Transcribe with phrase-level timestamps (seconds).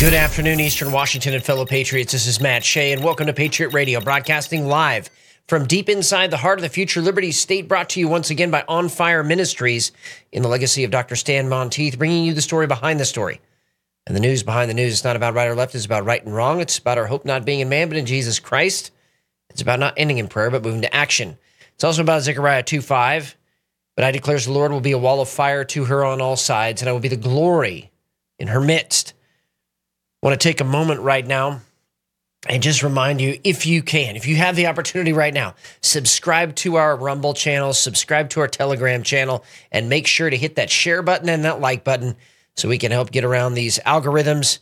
[0.00, 2.12] Good afternoon, Eastern Washington and fellow patriots.
[2.12, 5.10] This is Matt Shea, and welcome to Patriot Radio, broadcasting live
[5.46, 8.50] from deep inside the heart of the future Liberty State, brought to you once again
[8.50, 9.92] by On Fire Ministries
[10.32, 11.16] in the legacy of Dr.
[11.16, 13.42] Stan Monteith, bringing you the story behind the story.
[14.06, 16.24] And the news behind the news is not about right or left, it's about right
[16.24, 16.62] and wrong.
[16.62, 18.92] It's about our hope not being in man, but in Jesus Christ.
[19.50, 21.36] It's about not ending in prayer, but moving to action.
[21.74, 23.36] It's also about Zechariah 2 5.
[23.96, 26.36] But I declares the Lord will be a wall of fire to her on all
[26.36, 27.90] sides, and I will be the glory
[28.38, 29.12] in her midst.
[30.22, 31.60] Want to take a moment right now
[32.48, 36.54] and just remind you if you can, if you have the opportunity right now, subscribe
[36.56, 40.70] to our Rumble channel, subscribe to our Telegram channel, and make sure to hit that
[40.70, 42.16] share button and that like button
[42.56, 44.58] so we can help get around these algorithms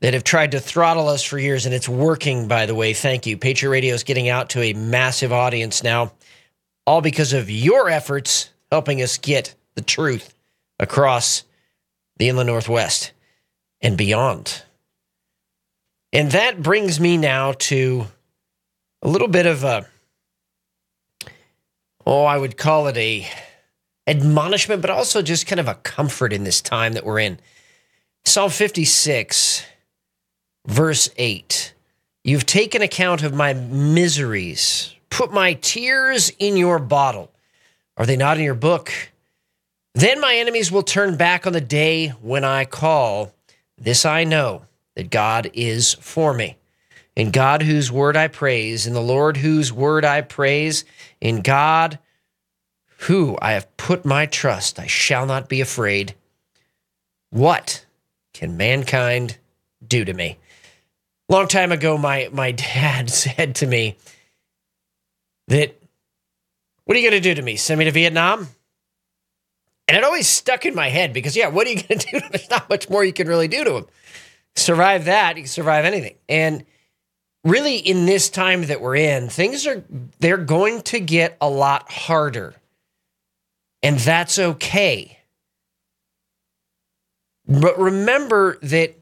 [0.00, 1.66] that have tried to throttle us for years.
[1.66, 2.94] And it's working, by the way.
[2.94, 3.36] Thank you.
[3.36, 6.12] Patriot Radio is getting out to a massive audience now,
[6.86, 10.34] all because of your efforts helping us get the truth
[10.78, 11.44] across
[12.16, 13.12] the inland Northwest
[13.80, 14.62] and beyond.
[16.12, 18.06] And that brings me now to
[19.02, 19.86] a little bit of a,
[22.06, 23.28] oh, I would call it a
[24.06, 27.38] admonishment, but also just kind of a comfort in this time that we're in.
[28.24, 29.66] Psalm 56,
[30.66, 31.74] verse 8.
[32.24, 37.30] You've taken account of my miseries, put my tears in your bottle.
[37.98, 38.92] Are they not in your book?
[39.94, 43.34] Then my enemies will turn back on the day when I call.
[43.76, 44.67] This I know
[44.98, 46.56] that God is for me.
[47.14, 50.84] In God, whose word I praise, in the Lord, whose word I praise,
[51.20, 52.00] in God,
[53.02, 56.16] who I have put my trust, I shall not be afraid.
[57.30, 57.86] What
[58.34, 59.38] can mankind
[59.86, 60.38] do to me?
[61.28, 63.98] Long time ago, my, my dad said to me
[65.46, 65.80] that,
[66.86, 67.54] What are you going to do to me?
[67.54, 68.48] Send me to Vietnam?
[69.86, 72.20] And it always stuck in my head because, yeah, what are you going to do?
[72.32, 73.86] There's not much more you can really do to him
[74.58, 76.16] survive that, you can survive anything.
[76.28, 76.64] And
[77.44, 79.84] really, in this time that we're in, things are
[80.20, 82.54] they're going to get a lot harder,
[83.82, 85.18] and that's okay.
[87.46, 88.94] But remember that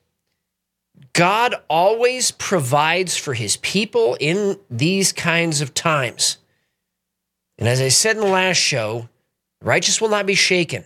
[1.12, 6.39] God always provides for his people in these kinds of times.
[7.59, 9.09] And as I said in the last show,
[9.62, 10.84] righteous will not be shaken.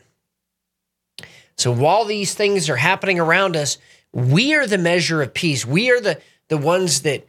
[1.59, 3.77] So while these things are happening around us,
[4.13, 5.65] we are the measure of peace.
[5.65, 7.27] We are the, the ones that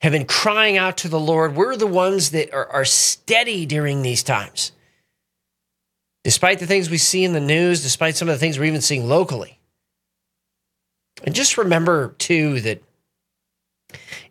[0.00, 1.56] have been crying out to the Lord.
[1.56, 4.72] We're the ones that are, are steady during these times.
[6.24, 8.80] Despite the things we see in the news, despite some of the things we're even
[8.82, 9.58] seeing locally.
[11.24, 12.82] And just remember, too, that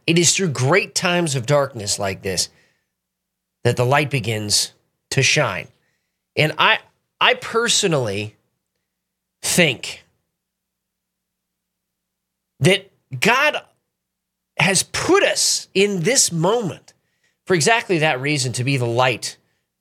[0.06, 2.50] it is through great times of darkness like this
[3.64, 4.74] that the light begins
[5.12, 5.68] to shine.
[6.36, 6.80] And I,
[7.20, 8.38] I personally
[9.42, 10.06] think
[12.60, 13.58] that God
[14.58, 16.94] has put us in this moment
[17.46, 19.38] for exactly that reason to be the light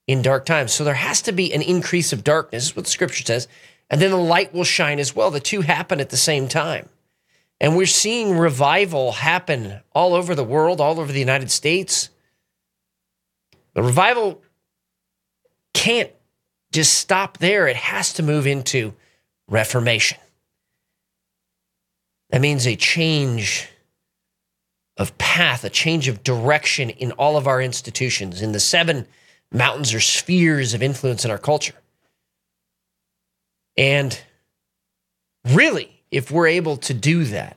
[0.06, 0.72] in dark times.
[0.72, 3.48] So there has to be an increase of darkness, is what the scripture says,
[3.90, 5.30] and then the light will shine as well.
[5.30, 6.88] The two happen at the same time.
[7.60, 12.10] And we're seeing revival happen all over the world, all over the United States.
[13.74, 14.42] The revival
[15.74, 16.10] can't
[16.72, 18.94] just stop there, it has to move into
[19.48, 20.18] reformation.
[22.30, 23.68] That means a change
[24.96, 29.06] of path, a change of direction in all of our institutions, in the seven
[29.52, 31.74] mountains or spheres of influence in our culture.
[33.76, 34.20] And
[35.46, 37.56] really, if we're able to do that,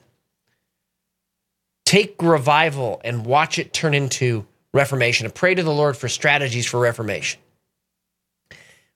[1.86, 6.66] take revival and watch it turn into reformation and pray to the Lord for strategies
[6.66, 7.42] for reformation.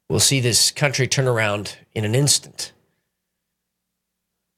[0.07, 2.71] We'll see this country turn around in an instant.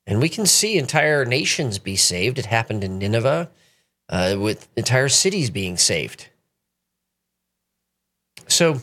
[0.08, 2.40] And we can see entire nations be saved.
[2.40, 3.52] It happened in Nineveh
[4.08, 6.30] uh, with entire cities being saved.
[8.48, 8.80] So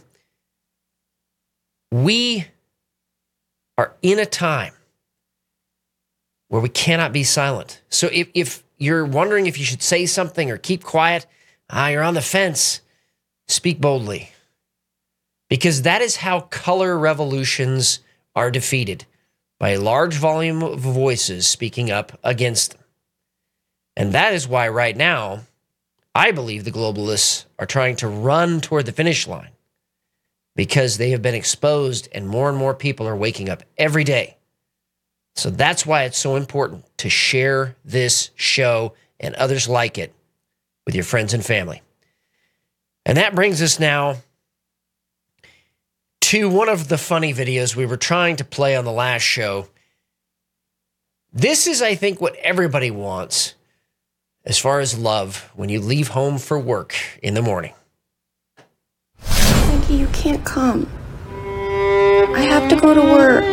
[1.90, 2.46] we
[3.78, 4.75] are in a time
[6.48, 7.81] where we cannot be silent.
[7.88, 11.26] So if, if you're wondering if you should say something or keep quiet,
[11.70, 12.82] ah, you're on the fence,
[13.48, 14.31] speak boldly.
[15.48, 18.00] Because that is how color revolutions
[18.37, 19.06] are defeated
[19.58, 22.80] by a large volume of voices speaking up against them.
[23.96, 25.42] And that is why, right now,
[26.14, 29.50] I believe the globalists are trying to run toward the finish line
[30.56, 34.36] because they have been exposed and more and more people are waking up every day.
[35.36, 40.14] So that's why it's so important to share this show and others like it
[40.86, 41.82] with your friends and family.
[43.04, 44.16] And that brings us now
[46.40, 49.69] to one of the funny videos we were trying to play on the last show
[51.32, 53.54] This is, I think, what everybody wants
[54.44, 57.72] as far as love when you leave home for work in the morning.
[59.19, 60.88] Frankie, you can't come.
[62.34, 63.44] I have to go to work.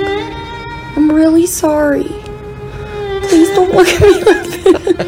[0.98, 2.04] I'm really sorry.
[2.04, 5.07] Please don't look at me like that.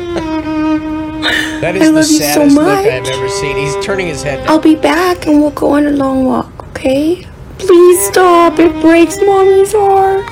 [1.62, 3.58] That is I the you so saddest look I've ever seen.
[3.58, 4.48] He's turning his head.
[4.48, 7.25] I'll be back and we'll go on a long walk, okay?
[7.65, 8.60] Please stop.
[8.60, 10.30] It breaks mommy's heart.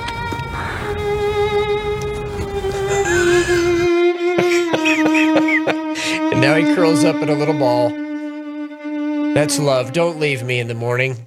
[6.31, 7.89] And now he curls up in a little ball.
[9.33, 9.93] That's love.
[9.93, 11.25] Don't leave me in the morning.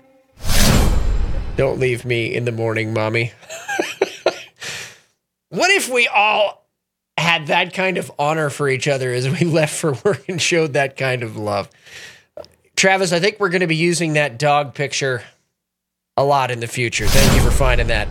[1.57, 3.33] Don't leave me in the morning, mommy.
[5.49, 6.67] what if we all
[7.17, 10.75] had that kind of honor for each other as we left for work and showed
[10.75, 11.71] that kind of love?
[12.77, 15.23] Travis, I think we're going to be using that dog picture
[16.17, 17.07] a lot in the future.
[17.07, 18.09] Thank you for finding that.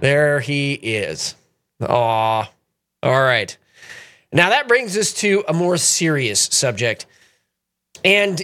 [0.00, 1.34] There he is.
[1.82, 2.50] Aw.
[3.02, 3.56] All right.
[4.32, 7.06] Now that brings us to a more serious subject.
[8.04, 8.42] And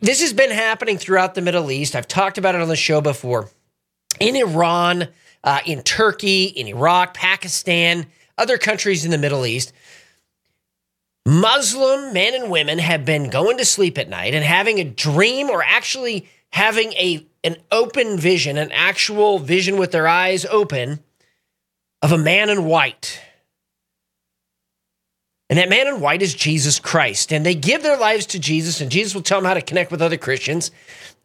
[0.00, 1.94] this has been happening throughout the Middle East.
[1.94, 3.50] I've talked about it on the show before.
[4.18, 5.08] In Iran,
[5.44, 8.06] uh, in Turkey, in Iraq, Pakistan,
[8.38, 9.72] other countries in the Middle East,
[11.26, 15.50] Muslim men and women have been going to sleep at night and having a dream
[15.50, 21.00] or actually having a an open vision, an actual vision with their eyes open
[22.02, 23.20] of a man in white.
[25.48, 27.32] And that man in white is Jesus Christ.
[27.32, 29.90] And they give their lives to Jesus, and Jesus will tell them how to connect
[29.90, 30.70] with other Christians.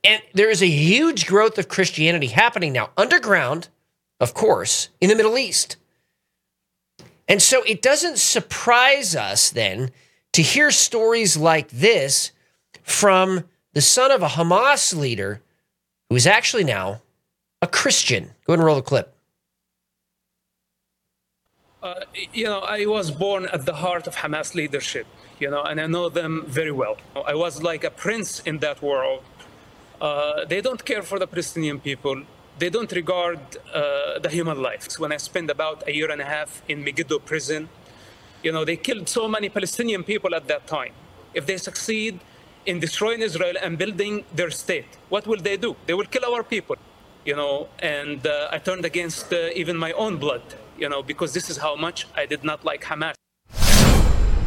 [0.03, 3.69] And there is a huge growth of Christianity happening now, underground,
[4.19, 5.77] of course, in the Middle East.
[7.27, 9.91] And so it doesn't surprise us then
[10.33, 12.31] to hear stories like this
[12.83, 15.41] from the son of a Hamas leader
[16.09, 17.01] who is actually now
[17.61, 18.23] a Christian.
[18.45, 19.15] Go ahead and roll the clip.
[21.81, 21.93] Uh,
[22.33, 25.05] you know, I was born at the heart of Hamas leadership,
[25.39, 26.97] you know, and I know them very well.
[27.33, 29.23] I was like a prince in that world.
[30.01, 32.23] Uh, they don't care for the Palestinian people.
[32.57, 33.39] They don't regard
[33.73, 34.87] uh, the human life.
[34.97, 37.69] When I spent about a year and a half in Megiddo prison,
[38.41, 40.93] you know, they killed so many Palestinian people at that time.
[41.33, 42.19] If they succeed
[42.65, 45.75] in destroying Israel and building their state, what will they do?
[45.85, 46.77] They will kill our people,
[47.23, 50.41] you know, and uh, I turned against uh, even my own blood,
[50.77, 53.13] you know, because this is how much I did not like Hamas.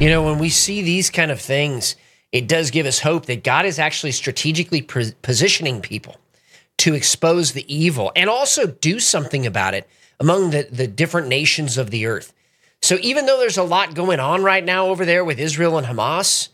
[0.01, 1.97] You know, when we see these kind of things,
[2.33, 6.17] it does give us hope that God is actually strategically pos- positioning people
[6.79, 9.89] to expose the evil and also do something about it
[10.21, 12.33] among the, the different nations of the earth.
[12.81, 15.87] So even though there's a lot going on right now over there with Israel and
[15.87, 16.49] Hamas,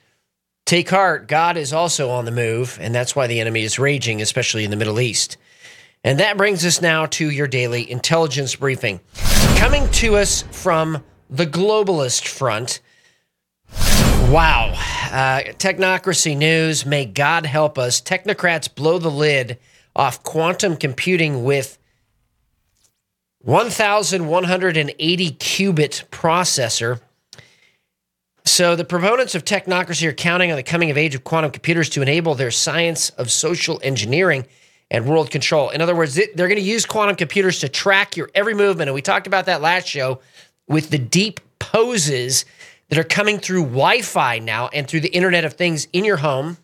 [0.67, 4.23] take heart, God is also on the move, and that's why the enemy is raging,
[4.23, 5.37] especially in the Middle East.
[6.03, 9.01] And that brings us now to your daily intelligence briefing.
[9.57, 12.81] Coming to us from the globalist front.
[14.31, 14.73] Wow.
[15.11, 16.85] Uh, technocracy news.
[16.85, 18.01] May God help us.
[18.01, 19.59] Technocrats blow the lid
[19.97, 21.79] off quantum computing with
[23.39, 27.01] 1,180 qubit processor.
[28.45, 31.89] So the proponents of technocracy are counting on the coming of age of quantum computers
[31.91, 34.47] to enable their science of social engineering
[34.91, 35.71] and world control.
[35.71, 38.89] In other words, they're going to use quantum computers to track your every movement.
[38.89, 40.21] And we talked about that last show
[40.69, 42.45] with the deep poses
[42.91, 46.19] that are coming through Wi Fi now and through the Internet of Things in your
[46.19, 46.59] home,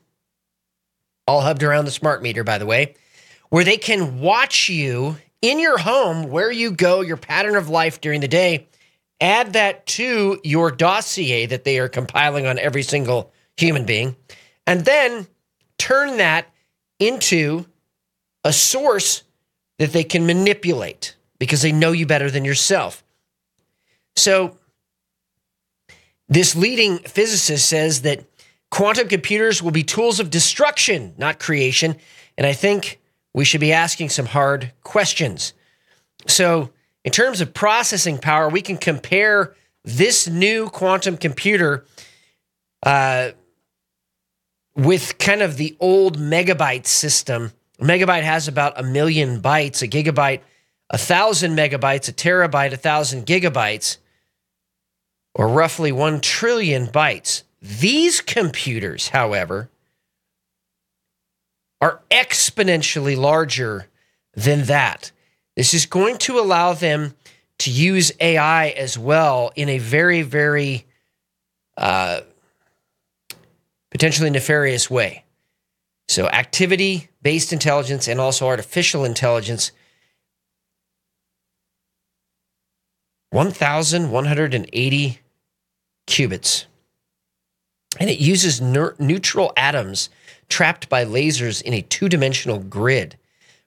[1.26, 2.94] all hubbed around the smart meter, by the way,
[3.48, 8.00] where they can watch you in your home, where you go, your pattern of life
[8.02, 8.66] during the day.
[9.20, 14.16] Add that to your dossier that they are compiling on every single human being,
[14.66, 15.26] and then
[15.78, 16.52] turn that
[16.98, 17.66] into
[18.44, 19.22] a source
[19.78, 23.02] that they can manipulate because they know you better than yourself.
[24.16, 24.56] So,
[26.28, 28.24] this leading physicist says that
[28.70, 31.96] quantum computers will be tools of destruction, not creation.
[32.38, 33.00] And I think
[33.34, 35.54] we should be asking some hard questions.
[36.26, 36.70] So,
[37.04, 39.54] in terms of processing power, we can compare
[39.84, 41.84] this new quantum computer
[42.82, 43.30] uh,
[44.76, 47.52] with kind of the old megabyte system.
[47.78, 50.40] A megabyte has about a million bytes, a gigabyte,
[50.90, 53.98] a thousand megabytes, a terabyte, a thousand gigabytes
[55.34, 57.42] or roughly 1 trillion bytes.
[57.62, 59.70] These computers, however,
[61.80, 63.88] are exponentially larger
[64.34, 65.12] than that.
[65.56, 67.14] This is going to allow them
[67.58, 70.86] to use AI as well in a very, very
[71.76, 72.20] uh,
[73.90, 75.24] potentially nefarious way.
[76.08, 79.72] So, activity based intelligence and also artificial intelligence
[83.30, 85.20] 1,180
[86.06, 86.64] qubits.
[87.98, 90.10] And it uses neutral atoms
[90.48, 93.16] trapped by lasers in a two dimensional grid.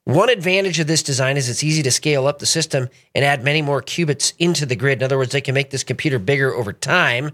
[0.06, 3.44] One advantage of this design is it's easy to scale up the system and add
[3.44, 5.00] many more qubits into the grid.
[5.00, 7.32] In other words, they can make this computer bigger over time.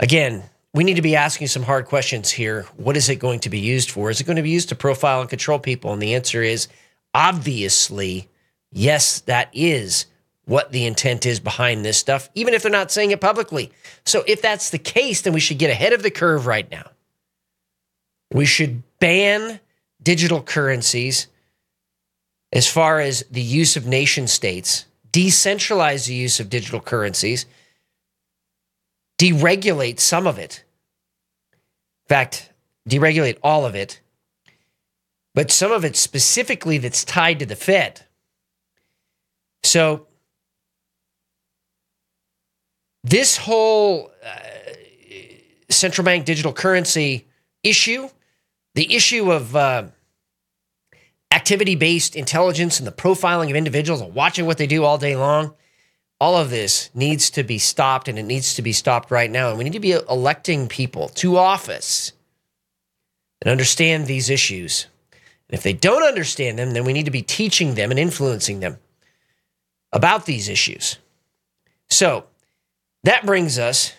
[0.00, 0.42] Again,
[0.74, 2.62] we need to be asking some hard questions here.
[2.76, 4.10] What is it going to be used for?
[4.10, 5.92] Is it going to be used to profile and control people?
[5.92, 6.66] And the answer is
[7.14, 8.28] obviously
[8.72, 10.06] yes, that is
[10.44, 13.70] what the intent is behind this stuff, even if they're not saying it publicly.
[14.04, 16.90] So if that's the case, then we should get ahead of the curve right now.
[18.32, 19.60] We should ban
[20.02, 21.28] digital currencies
[22.52, 27.46] as far as the use of nation states, decentralize the use of digital currencies,
[29.18, 30.64] deregulate some of it.
[31.54, 32.50] In fact,
[32.88, 34.00] deregulate all of it,
[35.34, 38.02] but some of it specifically that's tied to the Fed.
[39.64, 40.08] So,
[43.04, 44.28] this whole uh,
[45.70, 47.26] central bank digital currency
[47.62, 48.08] issue
[48.74, 49.84] the issue of uh,
[51.30, 55.16] activity based intelligence and the profiling of individuals and watching what they do all day
[55.16, 55.54] long,
[56.20, 59.48] all of this needs to be stopped and it needs to be stopped right now.
[59.48, 62.12] And we need to be electing people to office
[63.40, 64.86] that understand these issues.
[65.48, 68.60] And if they don't understand them, then we need to be teaching them and influencing
[68.60, 68.78] them
[69.92, 70.98] about these issues.
[71.90, 72.24] So
[73.04, 73.92] that brings us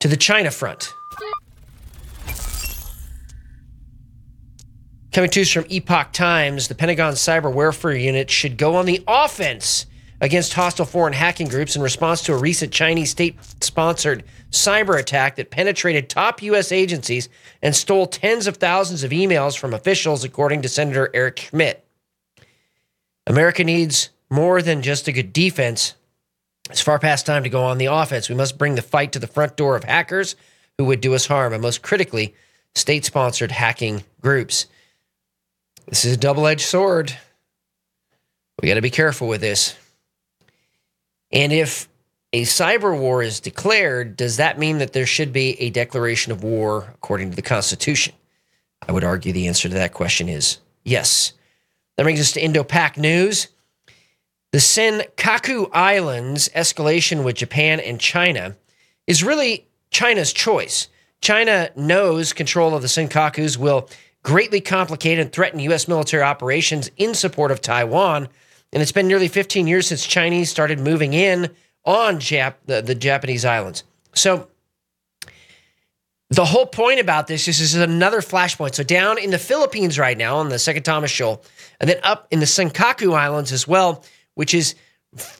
[0.00, 0.88] to the China front.
[5.16, 9.02] Coming to us from Epoch Times, the Pentagon Cyber Warfare Unit should go on the
[9.08, 9.86] offense
[10.20, 15.36] against hostile foreign hacking groups in response to a recent Chinese state sponsored cyber attack
[15.36, 16.70] that penetrated top U.S.
[16.70, 17.30] agencies
[17.62, 21.82] and stole tens of thousands of emails from officials, according to Senator Eric Schmitt.
[23.26, 25.94] America needs more than just a good defense.
[26.68, 28.28] It's far past time to go on the offense.
[28.28, 30.36] We must bring the fight to the front door of hackers
[30.76, 32.34] who would do us harm, and most critically,
[32.74, 34.66] state sponsored hacking groups.
[35.88, 37.16] This is a double edged sword.
[38.60, 39.76] We got to be careful with this.
[41.30, 41.88] And if
[42.32, 46.42] a cyber war is declared, does that mean that there should be a declaration of
[46.42, 48.14] war according to the Constitution?
[48.86, 51.32] I would argue the answer to that question is yes.
[51.96, 53.48] That brings us to Indo Pac news.
[54.52, 58.56] The Senkaku Islands escalation with Japan and China
[59.06, 60.88] is really China's choice.
[61.20, 63.88] China knows control of the Senkakus will
[64.26, 65.86] greatly complicate and threaten U.S.
[65.86, 68.26] military operations in support of Taiwan.
[68.72, 71.48] And it's been nearly 15 years since Chinese started moving in
[71.84, 73.84] on Jap- the, the Japanese islands.
[74.14, 74.48] So
[76.30, 78.74] the whole point about this is, this is another flashpoint.
[78.74, 81.40] So down in the Philippines right now on the Second Thomas Shoal,
[81.80, 84.02] and then up in the Senkaku Islands as well,
[84.34, 84.74] which is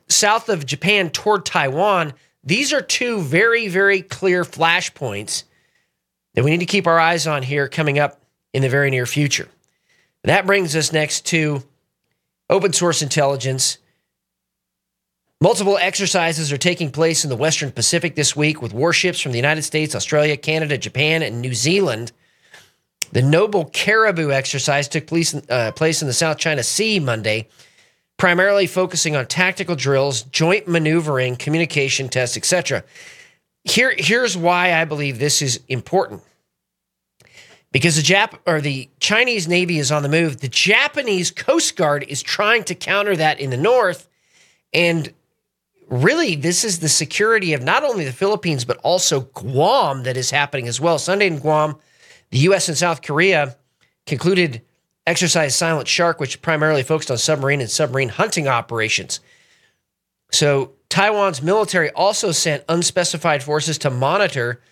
[0.09, 2.15] south of Japan toward Taiwan.
[2.45, 5.43] These are two very, very clear flashpoints
[6.35, 8.21] that we need to keep our eyes on here coming up
[8.57, 9.49] in the very near future.
[10.25, 11.63] That brings us next to
[12.49, 13.77] open source intelligence.
[15.43, 19.39] Multiple exercises are taking place in the Western Pacific this week with warships from the
[19.39, 22.13] United States, Australia, Canada, Japan, and New Zealand.
[23.13, 27.49] The Noble Caribou exercise took place, uh, place in the South China Sea Monday,
[28.17, 32.85] primarily focusing on tactical drills, joint maneuvering, communication tests, etc.
[33.65, 36.23] Here, here's why I believe this is important
[37.77, 40.41] because the Jap or the Chinese Navy is on the move.
[40.41, 44.09] The Japanese Coast Guard is trying to counter that in the north,
[44.73, 45.13] and
[45.87, 50.31] really, this is the security of not only the Philippines but also Guam that is
[50.31, 50.99] happening as well.
[50.99, 51.77] Sunday in Guam,
[52.31, 52.67] the U.S.
[52.71, 53.59] and South Korea
[54.07, 54.63] concluded
[55.07, 59.21] exercise Silent Shark, which primarily focused on submarine and submarine hunting operations.
[60.33, 64.63] So Taiwan's military also sent unspecified forces to monitor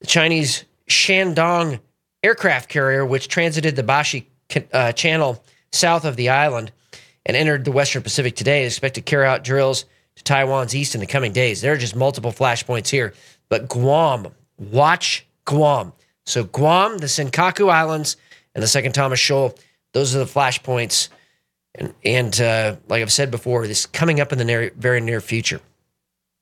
[0.00, 1.80] the Chinese Shandong
[2.24, 4.28] aircraft carrier, which transited the Bashi
[4.72, 6.72] uh, Channel south of the island
[7.26, 9.84] and entered the Western Pacific today, is expected to carry out drills
[10.16, 11.60] to Taiwan's east in the coming days.
[11.60, 13.14] There are just multiple flashpoints here.
[13.48, 14.28] But Guam,
[14.58, 15.92] watch Guam.
[16.26, 18.16] So Guam, the Senkaku Islands,
[18.54, 19.54] and the Second Thomas Shoal,
[19.92, 21.08] those are the flashpoints.
[21.74, 25.20] And, and uh, like I've said before, this coming up in the near, very near
[25.20, 25.60] future.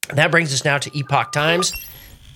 [0.08, 1.72] And that brings us now to Epoch Times.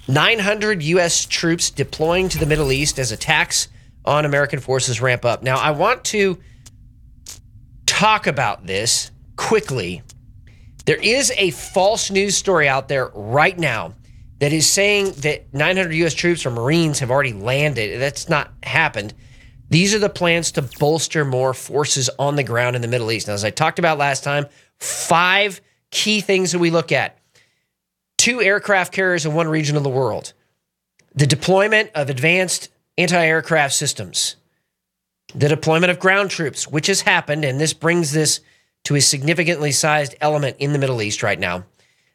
[0.09, 1.27] 900 U.S.
[1.27, 3.69] troops deploying to the Middle East as attacks
[4.05, 5.43] on American forces ramp up.
[5.43, 6.39] Now, I want to
[7.87, 10.03] talk about this quickly.
[10.85, 13.95] There is a false news story out there right now
[14.39, 16.15] that is saying that 900 U.S.
[16.15, 18.01] troops or Marines have already landed.
[18.01, 19.15] That's not happened.
[19.71, 23.27] These are the plans to bolster more forces on the ground in the Middle East.
[23.27, 24.47] Now, as I talked about last time,
[24.79, 25.61] five
[25.91, 27.19] key things that we look at
[28.27, 30.33] two aircraft carriers in one region of the world,
[31.15, 34.35] the deployment of advanced anti aircraft systems,
[35.33, 38.41] the deployment of ground troops, which has happened, and this brings this
[38.83, 41.67] to a significantly sized element in the Middle East right now.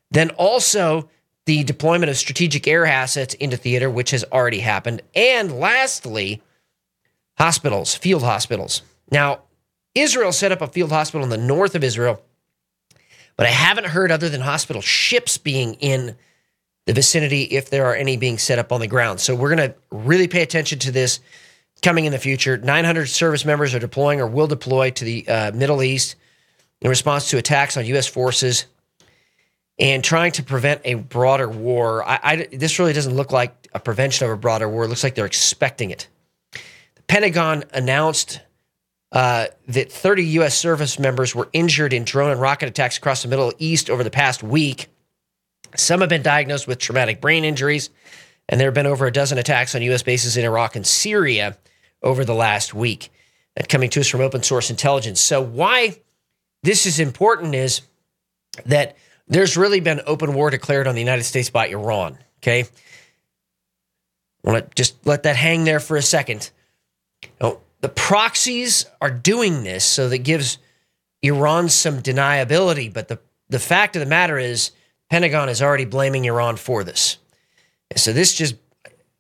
[0.10, 1.10] Then also
[1.46, 5.02] the deployment of strategic air assets into theater, which has already happened.
[5.16, 6.42] And lastly,
[7.38, 8.82] hospitals, field hospitals.
[9.14, 9.44] Now,
[9.96, 12.22] Israel set up a field hospital in the north of Israel,
[13.38, 16.16] but I haven't heard other than hospital ships being in
[16.86, 19.20] the vicinity if there are any being set up on the ground.
[19.20, 21.20] So we're going to really pay attention to this
[21.82, 22.58] coming in the future.
[22.58, 26.16] 900 service members are deploying or will deploy to the uh, Middle East
[26.82, 28.08] in response to attacks on U.S.
[28.08, 28.66] forces
[29.80, 32.08] and trying to prevent a broader war.
[32.08, 34.84] I, I, this really doesn't look like a prevention of a broader war.
[34.84, 36.08] It looks like they're expecting it.
[36.96, 38.42] The Pentagon announced
[39.12, 40.58] uh, that 30 U.S.
[40.58, 44.12] service members were injured in drone and rocket attacks across the Middle East over the
[44.12, 44.88] past week.
[45.76, 47.90] Some have been diagnosed with traumatic brain injuries,
[48.48, 50.04] and there have been over a dozen attacks on U.S.
[50.04, 51.58] bases in Iraq and Syria
[52.02, 53.12] over the last week.
[53.56, 55.20] That coming to us from open source intelligence.
[55.20, 55.98] So, why
[56.64, 57.82] this is important is
[58.66, 58.96] that
[59.28, 62.18] there's really been open war declared on the United States by Iran.
[62.40, 62.62] Okay.
[64.44, 66.50] I want to just let that hang there for a second.
[67.40, 70.58] Now, the proxies are doing this, so that gives
[71.22, 72.92] Iran some deniability.
[72.92, 73.20] But the,
[73.50, 74.72] the fact of the matter is,
[75.10, 77.18] Pentagon is already blaming Iran for this.
[77.98, 78.56] So this just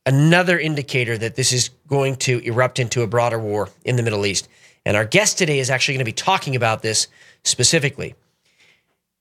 [0.05, 4.25] another indicator that this is going to erupt into a broader war in the Middle
[4.25, 4.47] East.
[4.85, 7.07] And our guest today is actually going to be talking about this
[7.43, 8.15] specifically.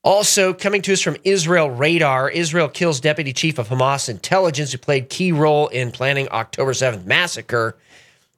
[0.03, 4.79] Also, coming to us from Israel Radar, Israel kills deputy chief of Hamas intelligence who
[4.79, 7.77] played key role in planning October 7th massacre.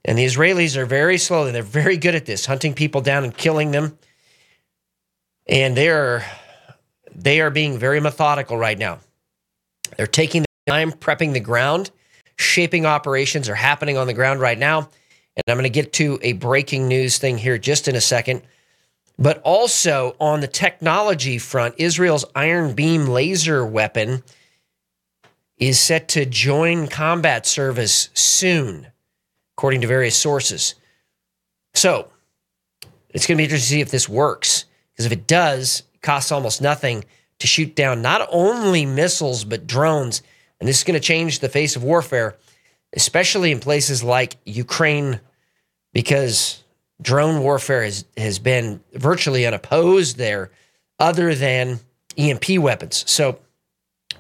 [0.06, 3.24] And the Israelis are very slow and they're very good at this, hunting people down
[3.24, 3.98] and killing them.
[5.48, 6.26] And they're
[7.16, 9.00] they are being very methodical right now.
[9.98, 11.92] They're taking the time prepping the ground
[12.38, 14.90] shaping operations are happening on the ground right now.
[15.36, 18.44] And I'm going to get to a breaking news thing here just in a second.
[19.18, 24.24] But also on the technology front, Israel's Iron Beam laser weapon
[25.58, 28.88] is set to join combat service soon,
[29.58, 30.76] according to various sources.
[31.74, 32.10] So
[33.10, 34.66] it's going to be interesting to see if this works.
[34.94, 37.04] Because if it does, it costs almost nothing
[37.40, 40.22] to shoot down not only missiles, but drones
[40.64, 42.38] and this is going to change the face of warfare,
[42.94, 45.20] especially in places like Ukraine,
[45.92, 46.64] because
[47.02, 50.52] drone warfare has, has been virtually unopposed there,
[51.00, 51.82] other than
[52.18, 53.04] EMP weapons.
[53.12, 53.40] So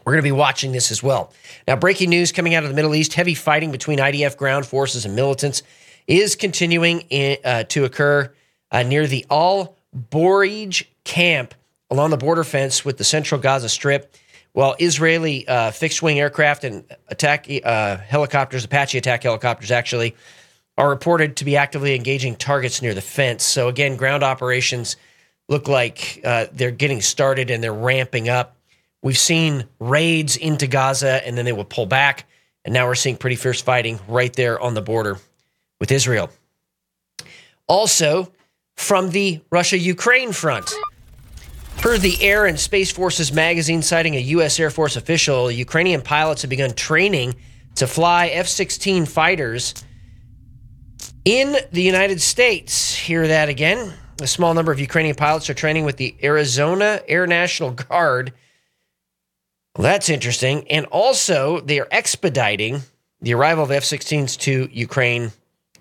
[0.03, 1.31] we're going to be watching this as well.
[1.67, 5.05] Now, breaking news coming out of the Middle East heavy fighting between IDF ground forces
[5.05, 5.63] and militants
[6.07, 8.33] is continuing in, uh, to occur
[8.71, 9.75] uh, near the Al
[10.11, 11.53] Bureij camp
[11.89, 14.13] along the border fence with the central Gaza Strip.
[14.53, 20.15] While Israeli uh, fixed wing aircraft and attack uh, helicopters, Apache attack helicopters, actually,
[20.77, 23.43] are reported to be actively engaging targets near the fence.
[23.43, 24.95] So, again, ground operations
[25.49, 28.55] look like uh, they're getting started and they're ramping up.
[29.03, 32.25] We've seen raids into Gaza and then they will pull back.
[32.65, 35.19] And now we're seeing pretty fierce fighting right there on the border
[35.79, 36.31] with Israel.
[37.67, 38.31] Also,
[38.75, 40.71] from the Russia Ukraine front.
[41.77, 44.57] Per the Air and Space Forces magazine citing a U.S.
[44.59, 47.35] Air Force official, Ukrainian pilots have begun training
[47.75, 49.73] to fly F 16 fighters
[51.25, 52.95] in the United States.
[52.95, 53.93] Hear that again.
[54.21, 58.31] A small number of Ukrainian pilots are training with the Arizona Air National Guard.
[59.75, 60.67] Well, that's interesting.
[60.69, 62.81] And also, they are expediting
[63.21, 65.31] the arrival of F 16s to Ukraine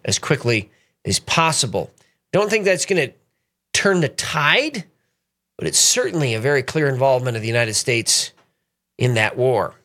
[0.05, 0.71] as quickly
[1.05, 1.91] as possible.
[2.33, 3.15] Don't think that's going to
[3.73, 4.85] turn the tide
[5.63, 8.33] but it's certainly a very clear involvement of the United States
[8.99, 9.77] in that war.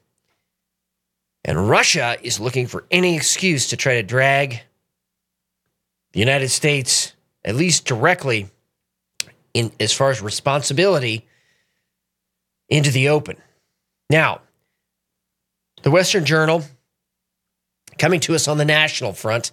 [1.45, 4.61] And Russia is looking for any excuse to try to drag
[6.13, 7.13] the United States,
[7.45, 8.49] at least directly,
[9.53, 11.27] in as far as responsibility,
[12.69, 13.37] into the open.
[14.09, 14.41] Now,
[15.83, 16.63] the Western Journal,
[17.97, 19.51] coming to us on the national front,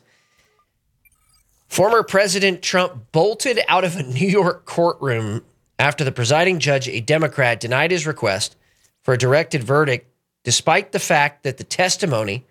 [1.67, 5.43] former President Trump bolted out of a New York courtroom
[5.79, 8.57] after the presiding judge, a Democrat, denied his request
[9.03, 10.09] for a directed verdict,
[10.45, 12.47] despite the fact that the testimony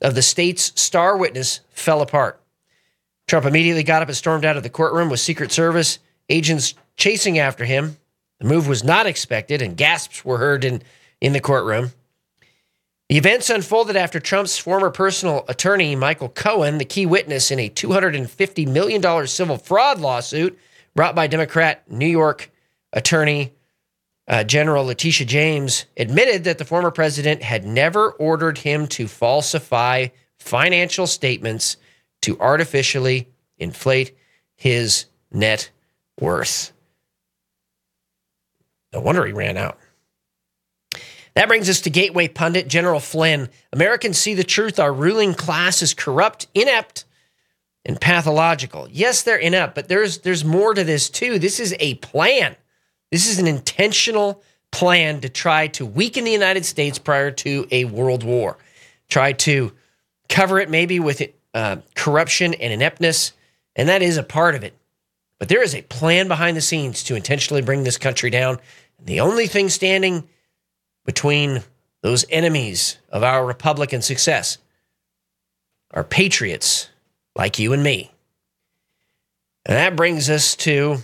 [0.00, 2.40] of the state's star witness fell apart.
[3.26, 7.38] Trump immediately got up and stormed out of the courtroom with Secret Service agents chasing
[7.38, 7.96] after him.
[8.38, 10.82] The move was not expected, and gasps were heard in,
[11.20, 11.92] in the courtroom.
[13.08, 17.70] The events unfolded after Trump's former personal attorney, Michael Cohen, the key witness in a
[17.70, 20.58] $250 million civil fraud lawsuit
[20.94, 22.50] brought by Democrat New York
[22.92, 23.52] Attorney
[24.28, 30.08] uh, General Letitia James admitted that the former president had never ordered him to falsify
[30.38, 31.78] financial statements
[32.22, 34.14] to artificially inflate
[34.54, 35.70] his net
[36.20, 36.72] worth.
[38.92, 39.78] No wonder he ran out.
[41.38, 43.48] That brings us to Gateway pundit General Flynn.
[43.72, 44.80] Americans see the truth.
[44.80, 47.04] Our ruling class is corrupt, inept,
[47.84, 48.88] and pathological.
[48.90, 51.38] Yes, they're inept, but there's there's more to this too.
[51.38, 52.56] This is a plan.
[53.12, 57.84] This is an intentional plan to try to weaken the United States prior to a
[57.84, 58.58] world war.
[59.08, 59.70] Try to
[60.28, 61.22] cover it maybe with
[61.54, 63.32] uh, corruption and ineptness,
[63.76, 64.76] and that is a part of it.
[65.38, 68.58] But there is a plan behind the scenes to intentionally bring this country down.
[68.98, 70.28] The only thing standing
[71.08, 71.62] between
[72.02, 74.58] those enemies of our Republican success
[75.90, 76.90] are patriots
[77.34, 78.12] like you and me.
[79.64, 80.98] And that brings us to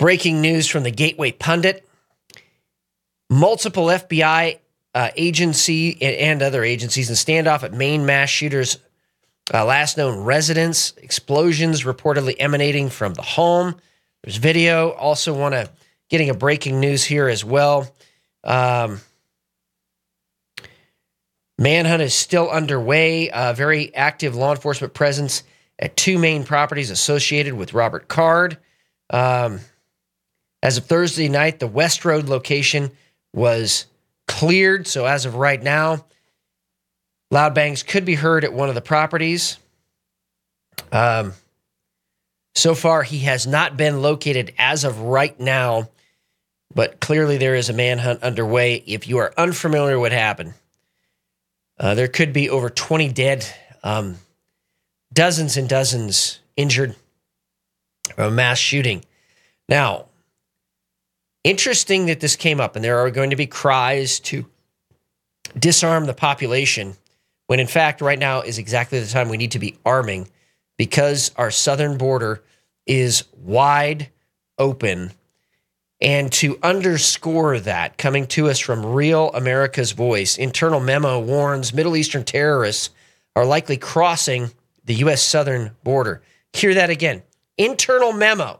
[0.00, 1.88] breaking news from the Gateway Pundit.
[3.30, 4.58] Multiple FBI
[4.92, 8.78] uh, agency and other agencies in standoff at Maine mass shooters
[9.54, 13.76] uh, last known residence, explosions reportedly emanating from the home.
[14.24, 14.90] There's video.
[14.90, 15.70] Also, want to
[16.12, 17.92] getting a breaking news here as well.
[18.44, 19.00] Um,
[21.58, 23.30] manhunt is still underway.
[23.30, 25.42] Uh, very active law enforcement presence
[25.78, 28.58] at two main properties associated with Robert Card.
[29.10, 29.60] Um,
[30.62, 32.92] as of Thursday night, the West Road location
[33.32, 33.86] was
[34.28, 34.86] cleared.
[34.86, 36.04] So, as of right now,
[37.32, 39.56] Loud bangs could be heard at one of the properties.
[40.92, 41.32] Um,
[42.54, 45.88] so far, he has not been located as of right now,
[46.74, 48.82] but clearly there is a manhunt underway.
[48.86, 50.54] If you are unfamiliar with what happened,
[51.78, 53.46] uh, there could be over 20 dead,
[53.82, 54.16] um,
[55.12, 56.94] dozens and dozens injured
[58.14, 59.04] from a mass shooting.
[59.68, 60.06] Now,
[61.44, 64.46] interesting that this came up, and there are going to be cries to
[65.58, 66.96] disarm the population
[67.52, 70.26] when in fact, right now is exactly the time we need to be arming
[70.78, 72.42] because our southern border
[72.86, 74.08] is wide
[74.58, 75.12] open.
[76.02, 81.96] And to underscore that, coming to us from Real America's Voice, internal memo warns Middle
[81.96, 82.90] Eastern terrorists
[83.36, 84.50] are likely crossing
[84.84, 85.22] the U.S.
[85.22, 86.20] southern border.
[86.54, 87.22] Hear that again.
[87.56, 88.58] Internal memo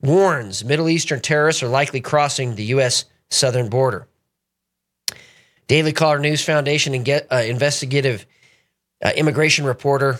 [0.00, 3.04] warns Middle Eastern terrorists are likely crossing the U.S.
[3.30, 4.08] southern border.
[5.68, 8.26] Daily Caller News Foundation and get, uh, investigative
[9.02, 10.18] uh, immigration reporter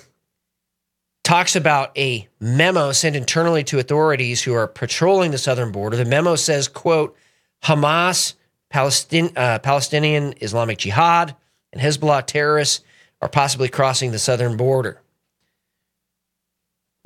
[1.25, 5.97] talks about a memo sent internally to authorities who are patrolling the southern border.
[5.97, 7.17] The memo says, quote,
[7.65, 8.35] Hamas,
[8.73, 11.35] uh, Palestinian Islamic Jihad,
[11.73, 12.85] and Hezbollah terrorists
[13.21, 15.01] are possibly crossing the southern border.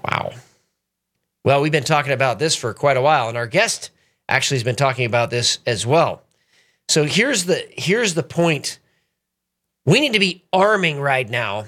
[0.05, 0.33] Wow.
[1.45, 3.91] Well, we've been talking about this for quite a while, and our guest
[4.29, 6.23] actually has been talking about this as well.
[6.89, 8.79] So here's the here's the point.
[9.87, 11.67] We need to be arming right now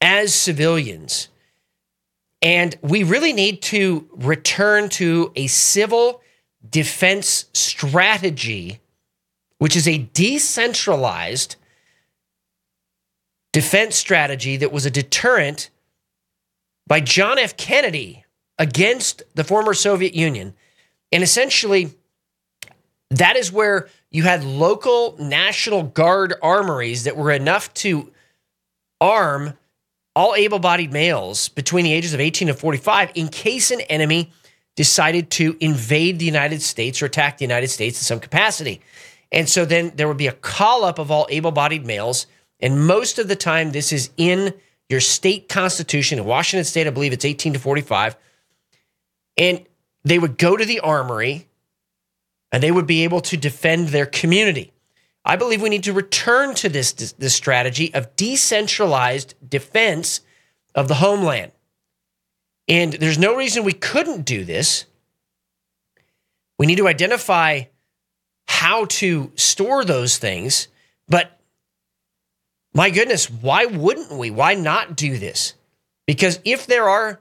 [0.00, 1.28] as civilians.
[2.42, 6.22] And we really need to return to a civil
[6.68, 8.80] defense strategy,
[9.58, 11.56] which is a decentralized
[13.52, 15.70] defense strategy that was a deterrent
[16.86, 17.56] by John F.
[17.56, 18.24] Kennedy
[18.58, 20.54] against the former Soviet Union.
[21.12, 21.94] And essentially,
[23.10, 28.12] that is where you had local National Guard armories that were enough to
[29.00, 29.54] arm
[30.14, 34.32] all able bodied males between the ages of 18 and 45 in case an enemy
[34.76, 38.80] decided to invade the United States or attack the United States in some capacity.
[39.32, 42.26] And so then there would be a call up of all able bodied males.
[42.58, 44.54] And most of the time, this is in
[44.88, 46.18] your state constitution.
[46.18, 48.16] In Washington state, I believe it's 18 to 45.
[49.36, 49.64] And
[50.04, 51.46] they would go to the armory
[52.52, 54.72] and they would be able to defend their community.
[55.24, 60.20] I believe we need to return to this, this, strategy of decentralized defense
[60.74, 61.52] of the homeland.
[62.68, 64.86] And there's no reason we couldn't do this.
[66.58, 67.64] We need to identify
[68.46, 70.68] how to store those things.
[71.08, 71.38] But
[72.72, 74.30] my goodness, why wouldn't we?
[74.30, 75.54] Why not do this?
[76.06, 77.20] Because if there are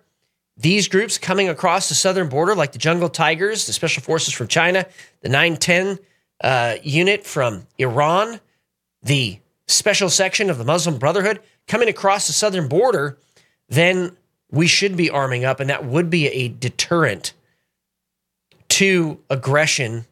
[0.58, 4.48] these groups coming across the southern border, like the Jungle Tigers, the Special Forces from
[4.48, 4.86] China,
[5.22, 6.00] the 910
[6.42, 8.40] uh, unit from Iran,
[9.02, 13.18] the special section of the Muslim Brotherhood coming across the southern border,
[13.68, 14.16] then
[14.52, 17.34] we should be arming up, and that would be a deterrent
[18.70, 20.06] to aggression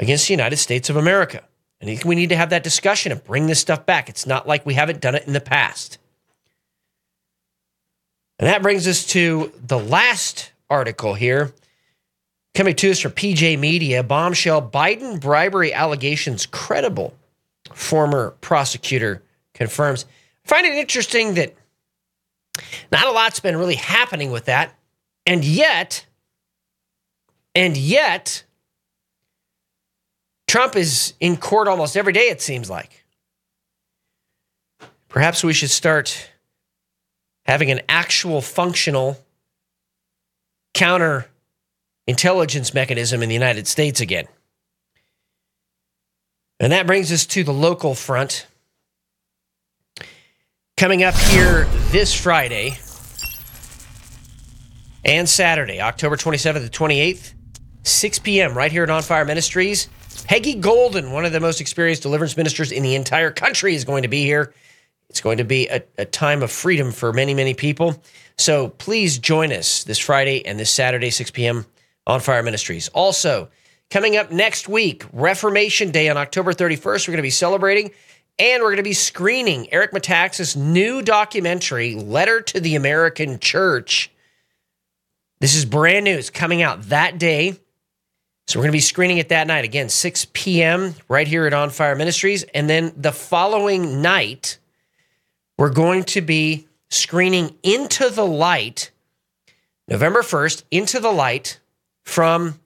[0.00, 1.42] against the United States of America.
[1.80, 4.08] And we need to have that discussion and bring this stuff back.
[4.08, 5.98] It's not like we haven't done it in the past.
[8.38, 11.52] And that brings us to the last article here.
[12.54, 17.14] Coming to us from PJ Media, bombshell Biden bribery allegations credible.
[17.72, 19.22] Former prosecutor
[19.54, 20.04] confirms.
[20.44, 21.54] I find it interesting that
[22.90, 24.74] not a lot's been really happening with that.
[25.26, 26.04] And yet,
[27.54, 28.44] and yet,
[30.48, 33.04] Trump is in court almost every day, it seems like.
[35.08, 36.30] Perhaps we should start
[37.44, 39.16] having an actual functional
[40.74, 41.26] counter
[42.10, 44.26] intelligence mechanism in the United States again.
[46.58, 48.46] And that brings us to the local front.
[50.76, 52.78] Coming up here this Friday
[55.04, 57.32] and Saturday, October 27th to 28th,
[57.84, 59.88] 6 p.m., right here at On Fire Ministries.
[60.24, 64.02] Peggy Golden, one of the most experienced deliverance ministers in the entire country, is going
[64.02, 64.52] to be here.
[65.08, 68.02] It's going to be a, a time of freedom for many, many people.
[68.36, 71.66] So please join us this Friday and this Saturday, 6 p.m.
[72.06, 72.88] on Fire Ministries.
[72.88, 73.48] Also,
[73.90, 77.90] coming up next week, Reformation Day on October 31st, we're going to be celebrating
[78.38, 84.10] and we're going to be screening Eric Metaxas' new documentary, Letter to the American Church.
[85.40, 86.16] This is brand new.
[86.16, 87.60] It's coming out that day.
[88.46, 89.64] So we're going to be screening it that night.
[89.64, 90.94] Again, 6 p.m.
[91.08, 92.42] right here at On Fire Ministries.
[92.54, 94.58] And then the following night,
[95.56, 98.90] we're going to be screening Into the Light,
[99.86, 101.59] November 1st, Into the Light
[102.04, 102.58] from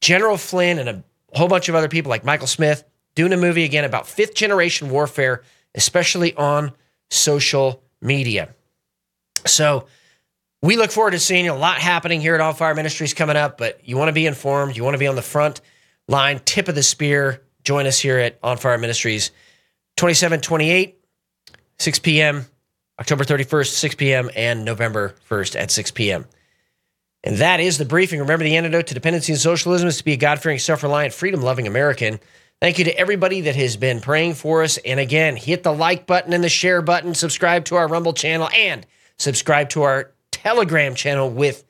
[0.00, 3.64] General Flynn and a whole bunch of other people like Michael Smith doing a movie
[3.64, 5.42] again about fifth generation warfare,
[5.74, 6.72] especially on
[7.10, 8.54] social media.
[9.46, 9.86] So
[10.62, 13.58] we look forward to seeing a lot happening here at On Fire Ministries coming up,
[13.58, 15.60] but you want to be informed, you want to be on the front
[16.08, 17.42] line, tip of the spear.
[17.64, 19.30] Join us here at On Fire Ministries,
[19.96, 20.96] 2728
[21.78, 22.46] 6 p.m.,
[22.98, 26.24] October 31st, 6 p.m., and November 1st at 6 p.m.
[27.24, 28.20] And that is the briefing.
[28.20, 31.12] Remember, the antidote to dependency and socialism is to be a God fearing, self reliant,
[31.12, 32.20] freedom loving American.
[32.60, 34.78] Thank you to everybody that has been praying for us.
[34.78, 38.48] And again, hit the like button and the share button, subscribe to our Rumble channel,
[38.54, 38.86] and
[39.18, 41.64] subscribe to our Telegram channel with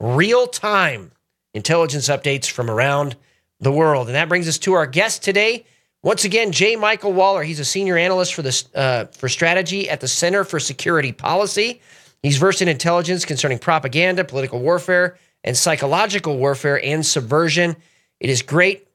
[0.00, 1.12] real time
[1.54, 3.16] intelligence updates from around
[3.60, 4.08] the world.
[4.08, 5.64] And that brings us to our guest today.
[6.02, 6.74] Once again, J.
[6.74, 7.44] Michael Waller.
[7.44, 11.80] He's a senior analyst for the uh, for strategy at the Center for Security Policy.
[12.22, 17.76] He's versed in intelligence concerning propaganda, political warfare, and psychological warfare and subversion.
[18.20, 18.86] It is great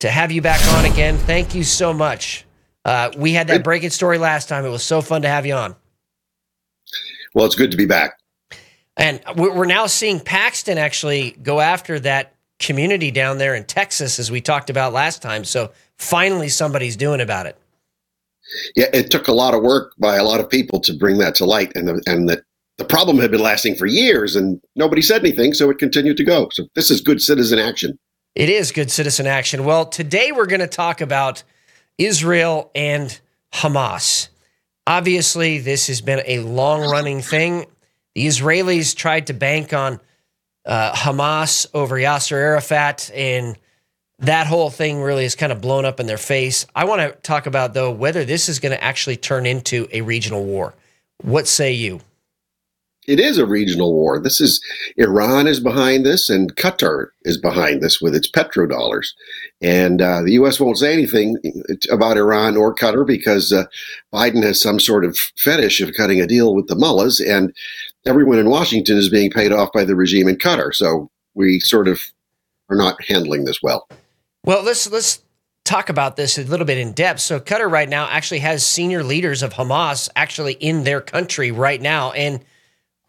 [0.00, 1.16] to have you back on again.
[1.16, 2.44] Thank you so much.
[2.84, 4.64] Uh, we had that breaking story last time.
[4.64, 5.76] It was so fun to have you on.
[7.34, 8.18] Well, it's good to be back.
[8.96, 14.30] And we're now seeing Paxton actually go after that community down there in Texas, as
[14.30, 15.44] we talked about last time.
[15.44, 17.58] So finally somebody's doing about it.
[18.74, 21.34] Yeah, it took a lot of work by a lot of people to bring that
[21.36, 22.44] to light, and the, and that
[22.78, 26.24] the problem had been lasting for years, and nobody said anything, so it continued to
[26.24, 26.48] go.
[26.52, 27.98] So this is good citizen action.
[28.34, 29.64] It is good citizen action.
[29.64, 31.42] Well, today we're going to talk about
[31.96, 33.18] Israel and
[33.52, 34.28] Hamas.
[34.86, 37.66] Obviously, this has been a long running thing.
[38.14, 40.00] The Israelis tried to bank on
[40.66, 43.56] uh, Hamas over Yasser Arafat and
[44.20, 46.66] that whole thing really is kind of blown up in their face.
[46.74, 50.00] I want to talk about, though, whether this is going to actually turn into a
[50.00, 50.74] regional war.
[51.22, 52.00] What say you?
[53.06, 54.18] It is a regional war.
[54.18, 54.60] This is
[54.96, 59.08] Iran is behind this, and Qatar is behind this with its petrodollars.
[59.62, 60.58] And uh, the U.S.
[60.58, 61.36] won't say anything
[61.90, 63.64] about Iran or Qatar because uh,
[64.12, 67.54] Biden has some sort of fetish of cutting a deal with the mullahs, and
[68.04, 70.74] everyone in Washington is being paid off by the regime in Qatar.
[70.74, 72.00] So we sort of
[72.68, 73.88] are not handling this well.
[74.44, 75.22] Well, let's let's
[75.64, 77.20] talk about this a little bit in depth.
[77.20, 81.80] So Qatar right now actually has senior leaders of Hamas actually in their country right
[81.80, 82.40] now and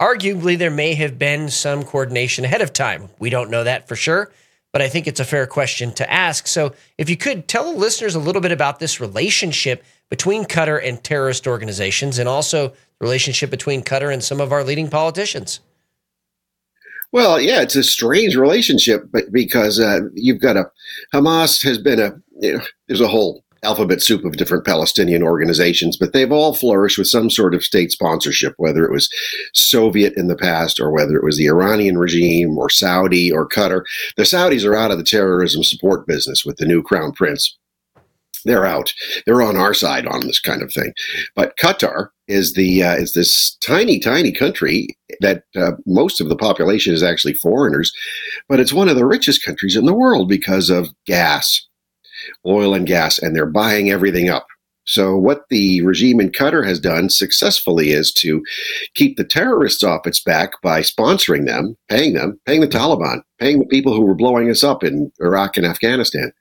[0.00, 3.08] arguably there may have been some coordination ahead of time.
[3.18, 4.30] We don't know that for sure,
[4.72, 6.46] but I think it's a fair question to ask.
[6.46, 10.86] So if you could tell the listeners a little bit about this relationship between Qatar
[10.86, 15.60] and terrorist organizations and also the relationship between Qatar and some of our leading politicians.
[17.10, 20.70] Well, yeah, it's a strange relationship, but because uh, you've got a
[21.14, 25.96] Hamas has been a you know, there's a whole alphabet soup of different Palestinian organizations,
[25.96, 29.08] but they've all flourished with some sort of state sponsorship, whether it was
[29.54, 33.82] Soviet in the past or whether it was the Iranian regime or Saudi or Qatar.
[34.16, 37.56] The Saudis are out of the terrorism support business with the new crown prince
[38.44, 38.92] they're out.
[39.26, 40.92] They're on our side on this kind of thing.
[41.34, 46.36] But Qatar is the uh, is this tiny, tiny country that uh, most of the
[46.36, 47.92] population is actually foreigners,
[48.48, 51.66] but it's one of the richest countries in the world because of gas,
[52.46, 54.46] oil and gas, and they're buying everything up.
[54.88, 58.42] So, what the regime in Qatar has done successfully is to
[58.94, 63.58] keep the terrorists off its back by sponsoring them, paying them, paying the Taliban, paying
[63.58, 66.32] the people who were blowing us up in Iraq and Afghanistan,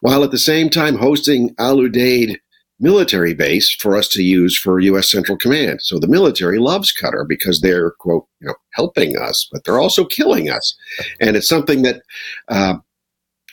[0.00, 2.38] while at the same time hosting Al Udeid
[2.80, 5.10] military base for us to use for U.S.
[5.10, 5.80] Central Command.
[5.82, 10.04] So the military loves Qatar because they're quote you know helping us, but they're also
[10.04, 10.76] killing us,
[11.20, 12.02] and it's something that.
[12.48, 12.78] Uh,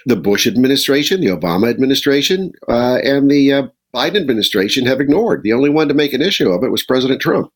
[0.05, 5.43] the Bush administration, the Obama administration, uh, and the uh, Biden administration have ignored.
[5.43, 7.51] The only one to make an issue of it was President Trump.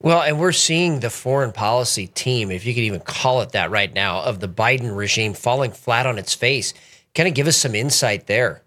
[0.00, 3.70] Well, and we're seeing the foreign policy team, if you could even call it that
[3.70, 6.74] right now, of the Biden regime falling flat on its face.
[7.14, 8.62] Kind of give us some insight there.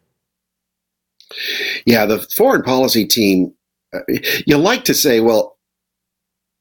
[1.85, 3.53] Yeah, the foreign policy team,
[3.93, 3.99] uh,
[4.45, 5.57] you like to say, well,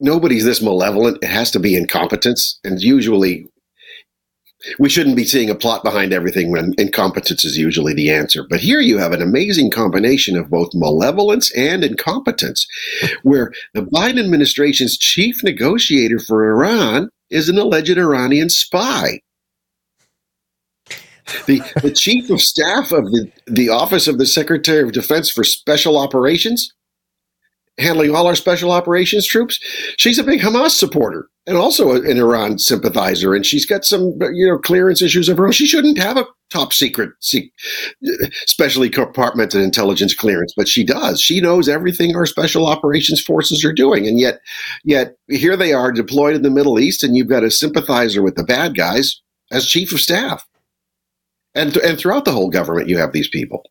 [0.00, 1.22] nobody's this malevolent.
[1.22, 2.58] It has to be incompetence.
[2.64, 3.46] And usually
[4.78, 8.44] we shouldn't be seeing a plot behind everything when incompetence is usually the answer.
[8.48, 12.66] But here you have an amazing combination of both malevolence and incompetence,
[13.22, 19.20] where the Biden administration's chief negotiator for Iran is an alleged Iranian spy.
[21.46, 25.42] The, the chief of staff of the, the Office of the Secretary of Defense for
[25.42, 26.72] Special Operations
[27.78, 29.58] handling all our special operations troops.
[29.96, 34.48] She's a big Hamas supporter and also an Iran sympathizer, and she's got some you
[34.48, 35.52] know clearance issues of her own.
[35.52, 37.10] She shouldn't have a top secret,
[38.46, 41.20] specially compartmented intelligence clearance, but she does.
[41.20, 44.40] She knows everything our special operations forces are doing, and yet,
[44.84, 48.36] yet here they are deployed in the Middle East, and you've got a sympathizer with
[48.36, 50.46] the bad guys as chief of staff,
[51.54, 53.64] and and throughout the whole government, you have these people.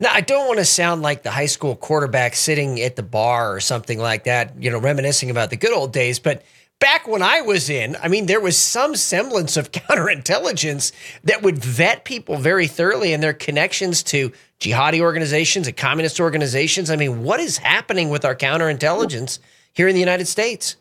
[0.00, 3.54] Now, I don't want to sound like the high school quarterback sitting at the bar
[3.54, 6.18] or something like that, you know, reminiscing about the good old days.
[6.18, 6.42] But
[6.78, 10.92] back when I was in, I mean, there was some semblance of counterintelligence
[11.24, 16.90] that would vet people very thoroughly and their connections to jihadi organizations and communist organizations.
[16.90, 19.38] I mean, what is happening with our counterintelligence
[19.74, 20.76] here in the United States?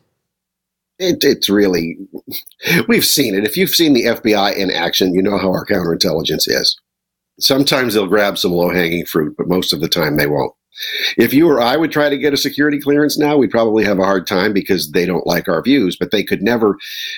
[0.98, 1.98] It, it's really,
[2.88, 3.46] we've seen it.
[3.46, 6.80] If you've seen the FBI in action, you know how our counterintelligence is.
[7.40, 10.54] Sometimes they'll grab some low hanging fruit, but most of the time they won't.
[11.18, 14.00] If you or I would try to get a security clearance now, we'd probably have
[14.00, 16.78] a hard time because they don't like our views, but they could never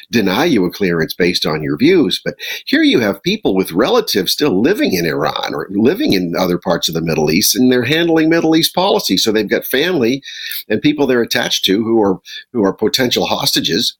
[0.09, 2.19] deny you a clearance based on your views.
[2.23, 6.57] But here you have people with relatives still living in Iran or living in other
[6.57, 9.17] parts of the Middle East, and they're handling Middle East policy.
[9.17, 10.23] So they've got family
[10.67, 12.19] and people they're attached to who are
[12.53, 13.95] who are potential hostages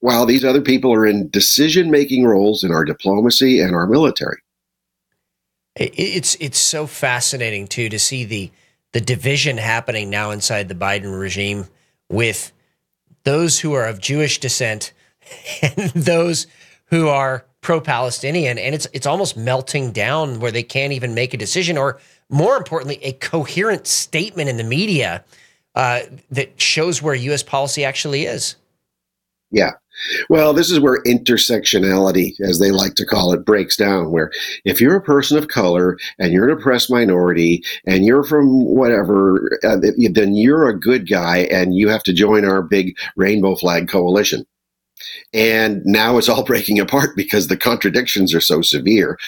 [0.00, 4.38] while these other people are in decision making roles in our diplomacy and our military.
[5.76, 8.50] It's it's so fascinating too to see the
[8.92, 11.66] the division happening now inside the Biden regime
[12.08, 12.52] with
[13.24, 14.92] those who are of Jewish descent
[15.62, 16.46] and those
[16.86, 21.36] who are pro-Palestinian, and it's it's almost melting down where they can't even make a
[21.36, 21.98] decision, or
[22.30, 25.24] more importantly, a coherent statement in the media
[25.74, 27.42] uh, that shows where U.S.
[27.42, 28.56] policy actually is.
[29.50, 29.72] Yeah.
[30.28, 34.10] Well, this is where intersectionality, as they like to call it, breaks down.
[34.10, 34.30] Where
[34.64, 39.58] if you're a person of color and you're an oppressed minority and you're from whatever,
[39.64, 39.78] uh,
[40.10, 44.46] then you're a good guy and you have to join our big rainbow flag coalition.
[45.32, 49.18] And now it's all breaking apart because the contradictions are so severe.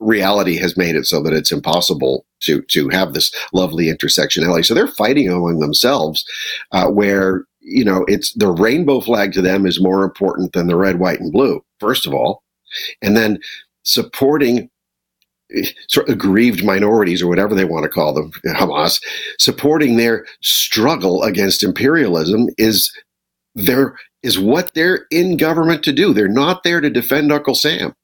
[0.00, 4.64] Reality has made it so that it's impossible to to have this lovely intersectionality.
[4.64, 6.24] So they're fighting among themselves,
[6.70, 10.76] uh, where you know, it's the rainbow flag to them is more important than the
[10.76, 12.42] red, white, and blue, first of all.
[13.02, 13.38] And then
[13.84, 14.70] supporting
[15.88, 19.02] sort of aggrieved minorities or whatever they want to call them, Hamas,
[19.38, 22.92] supporting their struggle against imperialism is
[23.54, 26.12] their is what they're in government to do.
[26.12, 27.94] They're not there to defend Uncle Sam.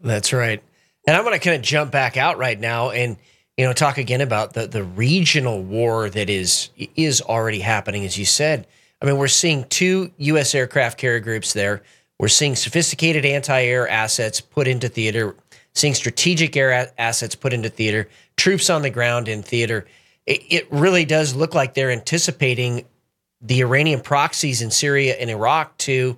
[0.00, 0.62] That's right.
[1.06, 3.16] And I'm going to kind of jump back out right now and
[3.58, 8.16] you know, talk again about the the regional war that is is already happening, as
[8.16, 8.66] you said.
[9.02, 10.54] I mean, we're seeing two U.S.
[10.54, 11.82] aircraft carrier groups there.
[12.20, 15.36] We're seeing sophisticated anti-air assets put into theater,
[15.74, 19.86] seeing strategic air assets put into theater, troops on the ground in theater.
[20.26, 22.86] It, it really does look like they're anticipating
[23.40, 26.16] the Iranian proxies in Syria and Iraq to,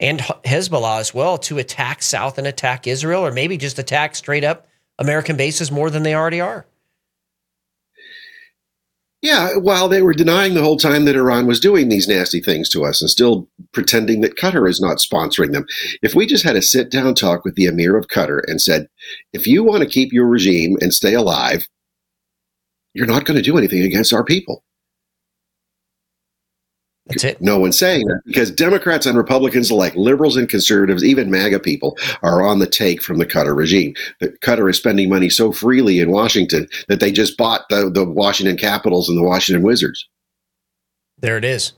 [0.00, 4.44] and Hezbollah as well, to attack South and attack Israel, or maybe just attack straight
[4.44, 4.66] up
[4.98, 6.66] American bases more than they already are.
[9.22, 12.68] Yeah, while they were denying the whole time that Iran was doing these nasty things
[12.70, 15.64] to us and still pretending that Qatar is not sponsoring them.
[16.02, 18.88] If we just had a sit down talk with the Emir of Qatar and said,
[19.32, 21.68] if you want to keep your regime and stay alive,
[22.94, 24.64] you're not going to do anything against our people.
[27.12, 27.40] That's it.
[27.40, 31.96] No one's saying that because Democrats and Republicans alike, liberals and conservatives, even MAGA people,
[32.22, 33.94] are on the take from the Qatar regime.
[34.20, 38.04] The Qatar is spending money so freely in Washington that they just bought the, the
[38.04, 40.08] Washington Capitals and the Washington Wizards.
[41.18, 41.72] There it is.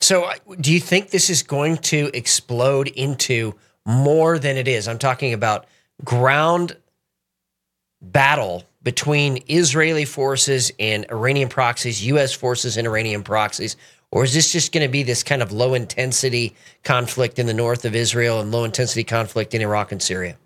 [0.00, 3.54] So, do you think this is going to explode into
[3.86, 4.88] more than it is?
[4.88, 5.66] I'm talking about
[6.04, 6.76] ground
[8.00, 12.32] battle between Israeli forces and Iranian proxies, U.S.
[12.32, 13.76] forces and Iranian proxies?
[14.12, 16.54] Or is this just going to be this kind of low intensity
[16.84, 20.36] conflict in the north of Israel and low intensity conflict in Iraq and Syria?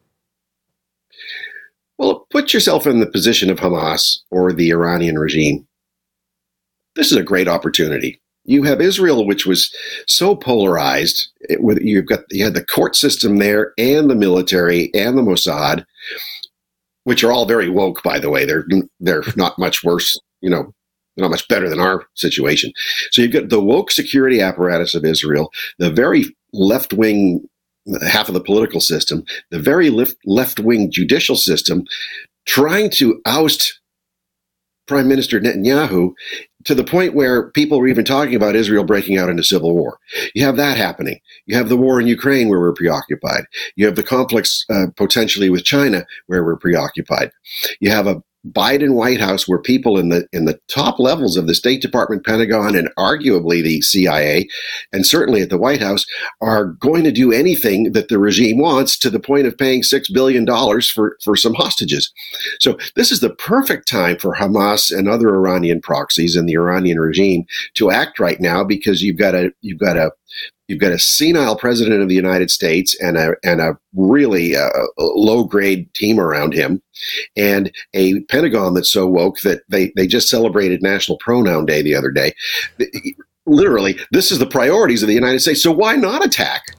[1.98, 5.66] Well, put yourself in the position of Hamas or the Iranian regime.
[6.94, 8.20] This is a great opportunity.
[8.44, 9.74] You have Israel, which was
[10.06, 11.26] so polarized.
[11.40, 15.84] It, you've got you had the court system there, and the military, and the Mossad,
[17.02, 18.44] which are all very woke, by the way.
[18.44, 18.64] They're
[19.00, 20.72] they're not much worse, you know,
[21.16, 22.72] not much better than our situation.
[23.10, 27.48] So you've got the woke security apparatus of Israel, the very left wing
[28.08, 31.84] half of the political system, the very left wing judicial system,
[32.46, 33.80] trying to oust
[34.86, 36.12] Prime Minister Netanyahu
[36.64, 39.98] to the point where people were even talking about Israel breaking out into civil war.
[40.34, 41.20] You have that happening.
[41.46, 43.44] You have the war in Ukraine where we're preoccupied.
[43.76, 47.30] You have the conflicts uh, potentially with China where we're preoccupied.
[47.80, 51.46] You have a Biden White House where people in the in the top levels of
[51.46, 54.48] the State Department, Pentagon, and arguably the CIA,
[54.92, 56.04] and certainly at the White House,
[56.40, 60.10] are going to do anything that the regime wants to the point of paying six
[60.10, 62.12] billion dollars for for some hostages.
[62.60, 67.00] So this is the perfect time for Hamas and other Iranian proxies and the Iranian
[67.00, 67.44] regime
[67.74, 70.10] to act right now because you've got a you've got a
[70.68, 74.68] You've got a senile president of the United States and a and a really uh,
[74.98, 76.82] low grade team around him,
[77.36, 81.94] and a Pentagon that's so woke that they they just celebrated National Pronoun Day the
[81.94, 82.32] other day.
[83.46, 85.62] Literally, this is the priorities of the United States.
[85.62, 86.76] So why not attack?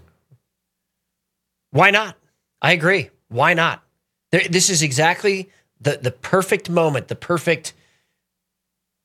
[1.72, 2.18] Why not?
[2.62, 3.10] I agree.
[3.30, 3.84] Why not?
[4.32, 7.74] There, this is exactly the the perfect moment, the perfect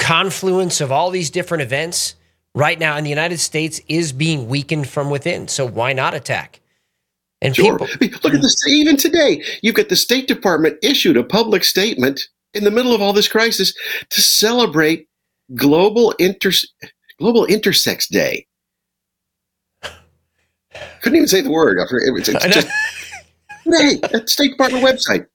[0.00, 2.16] confluence of all these different events
[2.54, 5.48] right now in the United States is being weakened from within.
[5.48, 6.60] So why not attack?
[7.40, 7.78] And sure.
[7.98, 9.42] people look at this even today.
[9.62, 12.20] You've got the State Department issued a public statement
[12.54, 13.74] in the middle of all this crisis
[14.10, 15.08] to celebrate
[15.54, 16.52] global inter
[17.18, 18.46] global intersex day.
[21.02, 21.78] Couldn't even say the word.
[21.80, 22.68] It's, it's just
[23.64, 25.26] hey, at State Department website.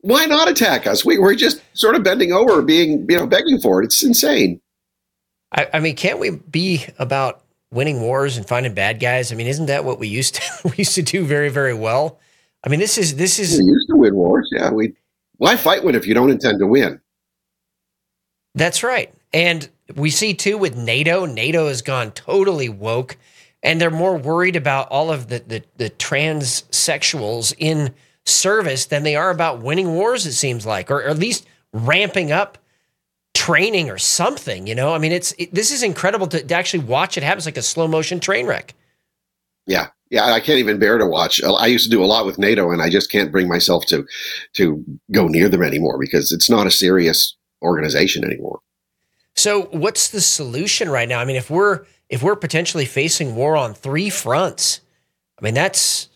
[0.00, 1.04] Why not attack us?
[1.04, 3.86] We, we're just sort of bending over, being you know begging for it.
[3.86, 4.60] It's insane.
[5.52, 9.32] I, I mean, can't we be about winning wars and finding bad guys?
[9.32, 12.18] I mean, isn't that what we used to we used to do very very well?
[12.64, 14.48] I mean, this is this is we used to win wars.
[14.52, 14.94] Yeah, we
[15.36, 17.00] why fight one if you don't intend to win?
[18.54, 19.14] That's right.
[19.32, 23.16] And we see too with NATO, NATO has gone totally woke
[23.62, 27.94] and they're more worried about all of the the, the transsexuals in
[28.24, 32.30] service than they are about winning wars it seems like or, or at least ramping
[32.30, 32.58] up
[33.38, 34.66] training or something.
[34.66, 37.38] You know, I mean, it's it, this is incredible to, to actually watch it happen.
[37.38, 38.74] It's like a slow motion train wreck.
[39.66, 41.40] Yeah, yeah, I can't even bear to watch.
[41.42, 44.04] I used to do a lot with NATO, and I just can't bring myself to
[44.54, 48.58] to go near them anymore because it's not a serious organization anymore.
[49.36, 51.20] So, what's the solution right now?
[51.20, 54.80] I mean, if we're if we're potentially facing war on three fronts,
[55.38, 56.08] I mean, that's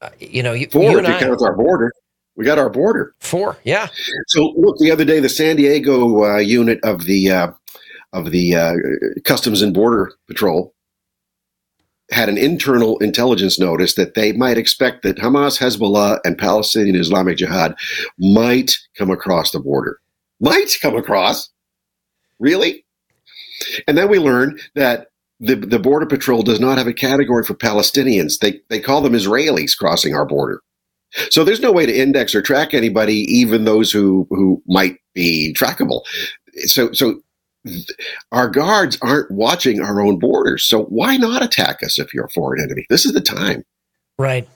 [0.00, 1.92] uh, you know, you, four you if you I, count our border.
[2.40, 3.14] We got our border.
[3.20, 3.88] Four, yeah.
[4.28, 7.52] So look, the other day, the San Diego uh, unit of the uh,
[8.14, 8.72] of the uh,
[9.24, 10.74] Customs and Border Patrol
[12.10, 17.36] had an internal intelligence notice that they might expect that Hamas, Hezbollah, and Palestinian Islamic
[17.36, 17.74] Jihad
[18.18, 20.00] might come across the border.
[20.40, 21.50] Might come across.
[22.38, 22.86] Really?
[23.86, 25.08] And then we learn that
[25.40, 28.38] the, the Border Patrol does not have a category for Palestinians.
[28.38, 30.62] They, they call them Israelis crossing our border.
[31.30, 35.54] So there's no way to index or track anybody, even those who who might be
[35.56, 36.02] trackable.
[36.66, 37.20] So so
[38.32, 40.64] our guards aren't watching our own borders.
[40.64, 42.86] So why not attack us if you're a foreign enemy?
[42.88, 43.64] This is the time.
[44.18, 44.48] Right.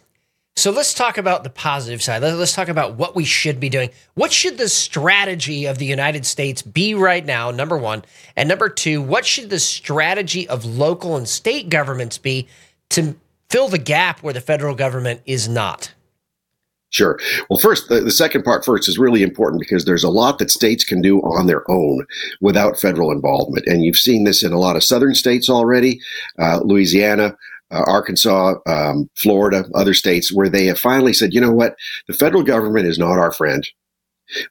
[0.57, 2.22] So let's talk about the positive side.
[2.22, 3.90] Let's talk about what we should be doing.
[4.14, 7.50] What should the strategy of the United States be right now?
[7.50, 8.05] Number one.
[8.36, 12.46] And number two, what should the strategy of local and state governments be
[12.90, 13.16] to
[13.50, 15.92] fill the gap where the federal government is not?
[16.95, 17.18] Sure.
[17.51, 20.49] Well, first, the, the, second part first is really important because there's a lot that
[20.49, 22.07] states can do on their own
[22.40, 23.66] without federal involvement.
[23.66, 26.01] And you've seen this in a lot of southern states already,
[26.38, 27.36] uh, Louisiana,
[27.72, 31.74] uh, Arkansas, um, Florida, other states, where they have finally said, you know what,
[32.07, 33.68] the federal government is not our friend.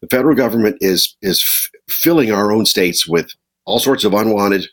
[0.02, 3.32] The federal government is is f- filling our own states with
[3.64, 4.68] all sorts of unwanted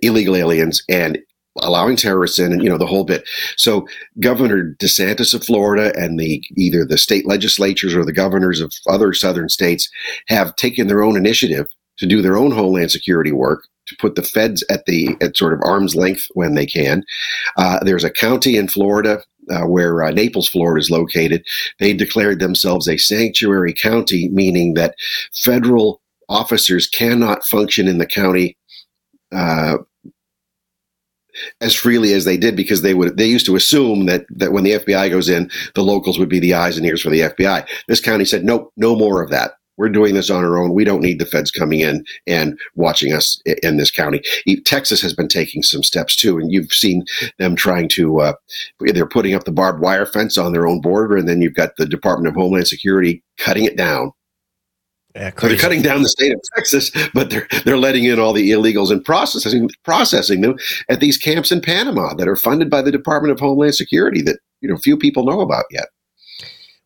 [0.00, 1.18] illegal aliens and
[1.60, 3.28] allowing terrorists in and you know the whole bit.
[3.56, 3.86] So
[4.20, 9.12] governor desantis of florida and the either the state legislatures or the governors of other
[9.12, 9.90] southern states
[10.28, 14.22] have taken their own initiative to do their own homeland security work to put the
[14.22, 17.04] feds at the at sort of arm's length when they can.
[17.56, 21.44] Uh, there's a county in florida uh, where uh, Naples, Florida is located,
[21.80, 24.94] they declared themselves a sanctuary county, meaning that
[25.34, 28.56] federal officers cannot function in the county
[29.32, 29.78] uh,
[31.60, 34.64] as freely as they did because they would they used to assume that that when
[34.64, 37.66] the FBI goes in, the locals would be the eyes and ears for the FBI.
[37.88, 39.52] This county said, nope, no more of that.
[39.78, 40.74] We're doing this on our own.
[40.74, 44.22] We don't need the feds coming in and watching us in this county.
[44.64, 47.04] Texas has been taking some steps too, and you've seen
[47.38, 48.20] them trying to.
[48.20, 48.32] Uh,
[48.80, 51.76] they're putting up the barbed wire fence on their own border, and then you've got
[51.78, 54.12] the Department of Homeland Security cutting it down
[55.14, 58.32] yeah, so they're cutting down the state of Texas, but they're they're letting in all
[58.32, 60.58] the illegals and processing processing them
[60.88, 64.38] at these camps in Panama that are funded by the Department of Homeland Security that
[64.60, 65.88] you know few people know about yet.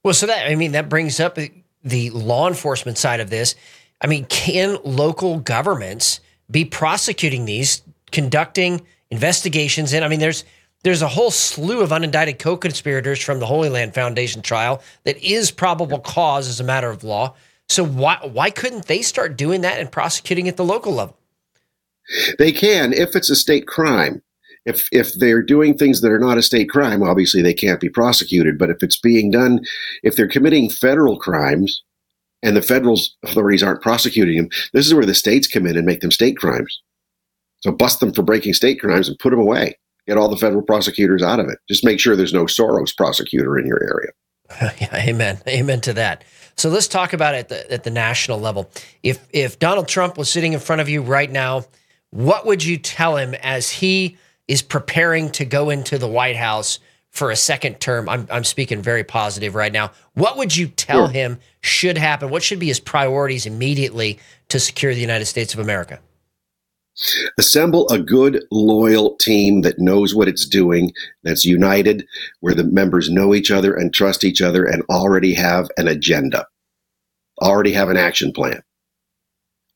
[0.02, 1.38] Well, so that I mean that brings up
[1.84, 3.54] the law enforcement side of this.
[4.00, 6.20] I mean, can local governments
[6.50, 9.92] be prosecuting these, conducting investigations?
[9.92, 10.44] And I mean, there's
[10.82, 15.50] there's a whole slew of unindicted co-conspirators from the Holy Land Foundation trial that is
[15.50, 17.34] probable cause as a matter of law.
[17.68, 21.16] So why why couldn't they start doing that and prosecuting at the local level?
[22.38, 24.22] They can if it's a state crime.
[24.64, 27.88] If if they're doing things that are not a state crime, obviously they can't be
[27.88, 28.58] prosecuted.
[28.58, 29.60] But if it's being done,
[30.02, 31.82] if they're committing federal crimes
[32.42, 35.86] and the federal authorities aren't prosecuting them, this is where the states come in and
[35.86, 36.82] make them state crimes.
[37.60, 39.78] So bust them for breaking state crimes and put them away.
[40.06, 41.58] Get all the federal prosecutors out of it.
[41.68, 44.12] Just make sure there's no Soros prosecutor in your area.
[44.80, 45.40] yeah, amen.
[45.48, 46.22] Amen to that.
[46.56, 48.70] So let's talk about it at the, at the national level.
[49.02, 51.66] If if Donald Trump was sitting in front of you right now,
[52.10, 54.16] what would you tell him as he
[54.48, 56.78] is preparing to go into the White House
[57.10, 58.08] for a second term?
[58.08, 59.92] I'm I'm speaking very positive right now.
[60.14, 62.30] What would you tell him should happen?
[62.30, 66.00] What should be his priorities immediately to secure the United States of America?
[67.38, 70.92] Assemble a good, loyal team that knows what it's doing,
[71.22, 72.06] that's united,
[72.40, 76.46] where the members know each other and trust each other and already have an agenda,
[77.42, 78.62] already have an action plan.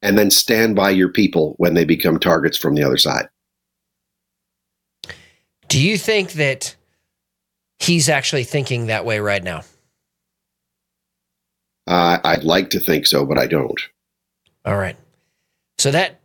[0.02, 3.28] And then stand by your people when they become targets from the other side.
[5.68, 6.74] Do you think that
[7.78, 9.60] he's actually thinking that way right now?
[11.86, 13.80] Uh, I'd like to think so, but I don't.
[14.64, 14.96] All right.
[15.78, 16.19] So that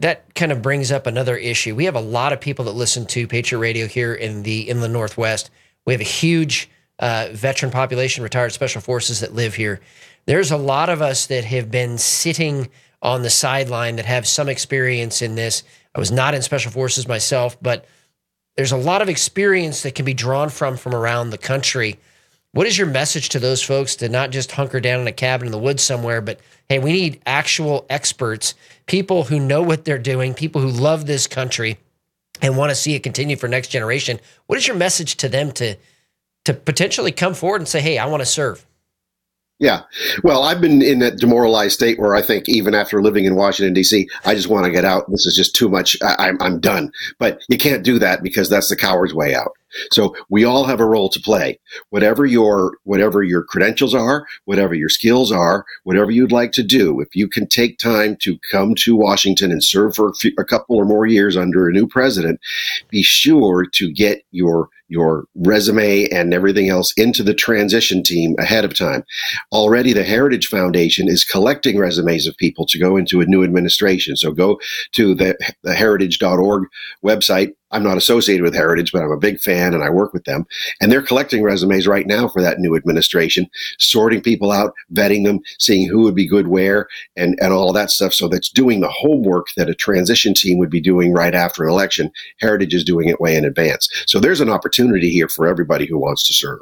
[0.00, 1.74] that kind of brings up another issue.
[1.74, 4.92] We have a lot of people that listen to Patriot Radio here in the inland
[4.92, 5.50] Northwest.
[5.86, 6.68] We have a huge
[6.98, 9.80] uh, veteran population, retired special forces that live here.
[10.26, 12.68] There's a lot of us that have been sitting
[13.02, 15.62] on the sideline that have some experience in this.
[15.94, 17.84] I was not in special forces myself, but
[18.56, 21.98] there's a lot of experience that can be drawn from from around the country.
[22.54, 25.46] What is your message to those folks to not just hunker down in a cabin
[25.46, 26.38] in the woods somewhere, but
[26.68, 28.54] hey, we need actual experts
[28.86, 31.78] people who know what they're doing, people who love this country
[32.40, 34.20] and want to see it continue for next generation.
[34.46, 35.76] What is your message to them to
[36.44, 38.64] to potentially come forward and say, "Hey, I want to serve"?
[39.58, 39.82] Yeah.
[40.22, 43.72] Well, I've been in that demoralized state where I think even after living in Washington,
[43.72, 45.10] D.C., I just want to get out.
[45.10, 45.96] This is just too much.
[46.02, 46.92] I, I'm, I'm done.
[47.18, 49.52] But you can't do that because that's the coward's way out.
[49.92, 51.58] So we all have a role to play.
[51.90, 57.00] Whatever your whatever your credentials are, whatever your skills are, whatever you'd like to do,
[57.00, 60.44] if you can take time to come to Washington and serve for a, few, a
[60.44, 62.40] couple or more years under a new president,
[62.90, 68.64] be sure to get your your resume and everything else into the transition team ahead
[68.64, 69.04] of time.
[69.52, 74.16] Already, the Heritage Foundation is collecting resumes of people to go into a new administration.
[74.16, 74.60] So go
[74.92, 76.68] to the, the heritage.org
[77.04, 80.24] website, I'm not associated with Heritage, but I'm a big fan and I work with
[80.24, 80.46] them.
[80.80, 85.40] And they're collecting resumes right now for that new administration, sorting people out, vetting them,
[85.58, 88.14] seeing who would be good where, and, and all that stuff.
[88.14, 91.70] So that's doing the homework that a transition team would be doing right after an
[91.70, 92.12] election.
[92.40, 93.88] Heritage is doing it way in advance.
[94.06, 96.60] So there's an opportunity here for everybody who wants to serve.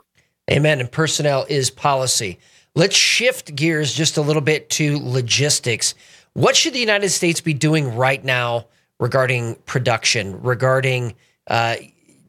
[0.50, 0.80] Amen.
[0.80, 2.38] And personnel is policy.
[2.74, 5.94] Let's shift gears just a little bit to logistics.
[6.32, 8.66] What should the United States be doing right now?
[9.02, 11.12] Regarding production, regarding
[11.48, 11.74] uh,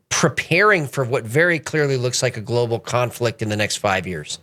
[0.09, 4.39] preparing for what very clearly looks like a global conflict in the next five years?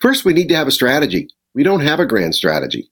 [0.00, 1.28] First, we need to have a strategy.
[1.54, 2.90] We don't have a grand strategy.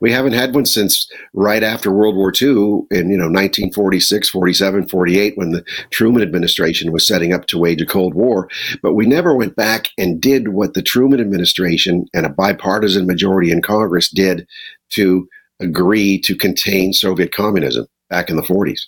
[0.00, 4.88] We haven't had one since right after World War II in, you know, 1946, 47,
[4.88, 8.48] 48, when the Truman administration was setting up to wage a Cold War.
[8.82, 13.52] But we never went back and did what the Truman administration and a bipartisan majority
[13.52, 14.46] in Congress did
[14.90, 15.28] to
[15.60, 18.80] agree to contain Soviet communism back in the 40s.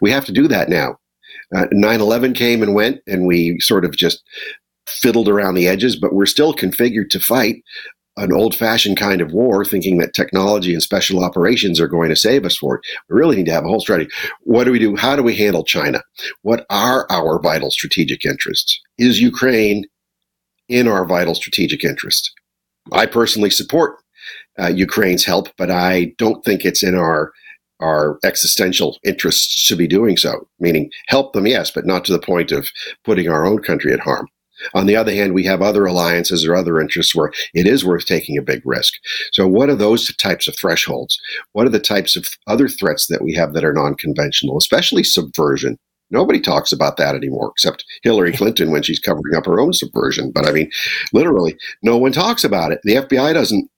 [0.00, 0.96] We have to do that now.
[1.54, 4.22] Uh, 9 11 came and went, and we sort of just
[4.86, 7.56] fiddled around the edges, but we're still configured to fight
[8.18, 12.16] an old fashioned kind of war, thinking that technology and special operations are going to
[12.16, 12.80] save us for it.
[13.08, 14.10] We really need to have a whole strategy.
[14.42, 14.96] What do we do?
[14.96, 16.02] How do we handle China?
[16.42, 18.80] What are our vital strategic interests?
[18.98, 19.84] Is Ukraine
[20.68, 22.32] in our vital strategic interest?
[22.92, 23.98] I personally support
[24.60, 27.32] uh, Ukraine's help, but I don't think it's in our
[27.80, 30.48] our existential interests to be doing so.
[30.58, 32.68] Meaning, help them, yes, but not to the point of
[33.04, 34.26] putting our own country at harm.
[34.74, 38.06] On the other hand, we have other alliances or other interests where it is worth
[38.06, 38.94] taking a big risk.
[39.32, 41.18] So, what are those types of thresholds?
[41.52, 45.04] What are the types of other threats that we have that are non conventional, especially
[45.04, 45.78] subversion?
[46.10, 50.32] Nobody talks about that anymore except Hillary Clinton when she's covering up her own subversion.
[50.32, 50.70] But I mean,
[51.12, 52.80] literally, no one talks about it.
[52.82, 53.70] The FBI doesn't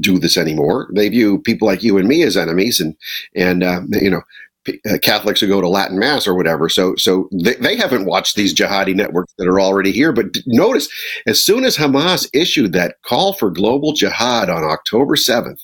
[0.00, 0.88] do this anymore.
[0.94, 2.96] They view people like you and me as enemies, and
[3.34, 4.22] and uh, you know
[4.68, 6.68] uh, Catholics who go to Latin Mass or whatever.
[6.68, 10.12] So, so they, they haven't watched these jihadi networks that are already here.
[10.12, 10.88] But notice,
[11.26, 15.60] as soon as Hamas issued that call for global jihad on October 7th,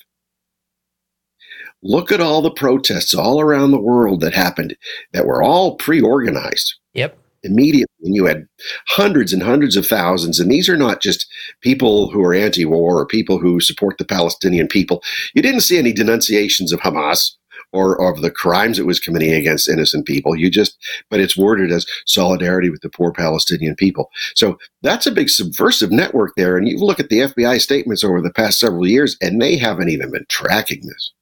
[1.81, 4.77] look at all the protests all around the world that happened
[5.13, 6.75] that were all pre organized.
[6.95, 7.17] Yep.
[7.45, 8.47] Immediately, and you had
[8.89, 10.41] hundreds and hundreds of thousands.
[10.41, 11.27] And these are not just
[11.61, 15.03] people who are anti war or people who support the Palestinian people.
[15.35, 17.31] You didn't see any denunciations of Hamas
[17.73, 20.37] or of the crimes it was committing against innocent people.
[20.37, 20.77] You just,
[21.11, 24.11] but it's worded as solidarity with the poor Palestinian people.
[24.35, 26.57] So that's a big subversive network there.
[26.57, 29.91] And you look at the FBI statements over the past several years, and they haven't
[29.91, 31.13] even been tracking this.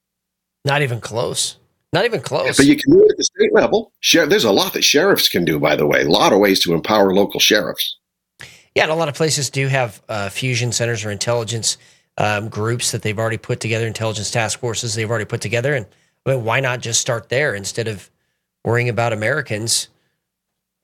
[0.64, 1.57] Not even close.
[1.93, 2.57] Not even close.
[2.57, 3.93] But you can do it at the state level.
[4.12, 6.03] There's a lot that sheriffs can do, by the way.
[6.03, 7.97] A lot of ways to empower local sheriffs.
[8.74, 11.78] Yeah, and a lot of places do have uh, fusion centers or intelligence
[12.18, 15.87] um, groups that they've already put together, intelligence task forces they've already put together, and
[16.26, 18.11] I mean, why not just start there instead of
[18.64, 19.89] worrying about Americans?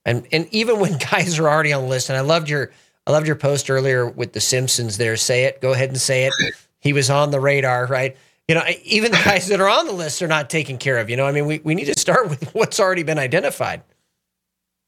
[0.04, 2.70] And and even when guys are already on the list, and I loved your
[3.06, 4.96] I loved your post earlier with the Simpsons.
[4.96, 5.60] There, say it.
[5.60, 6.32] Go ahead and say it.
[6.80, 8.16] He was on the radar, right?
[8.48, 11.08] You know, even the guys that are on the list are not taken care of.
[11.08, 13.82] You know, I mean, we, we need to start with what's already been identified.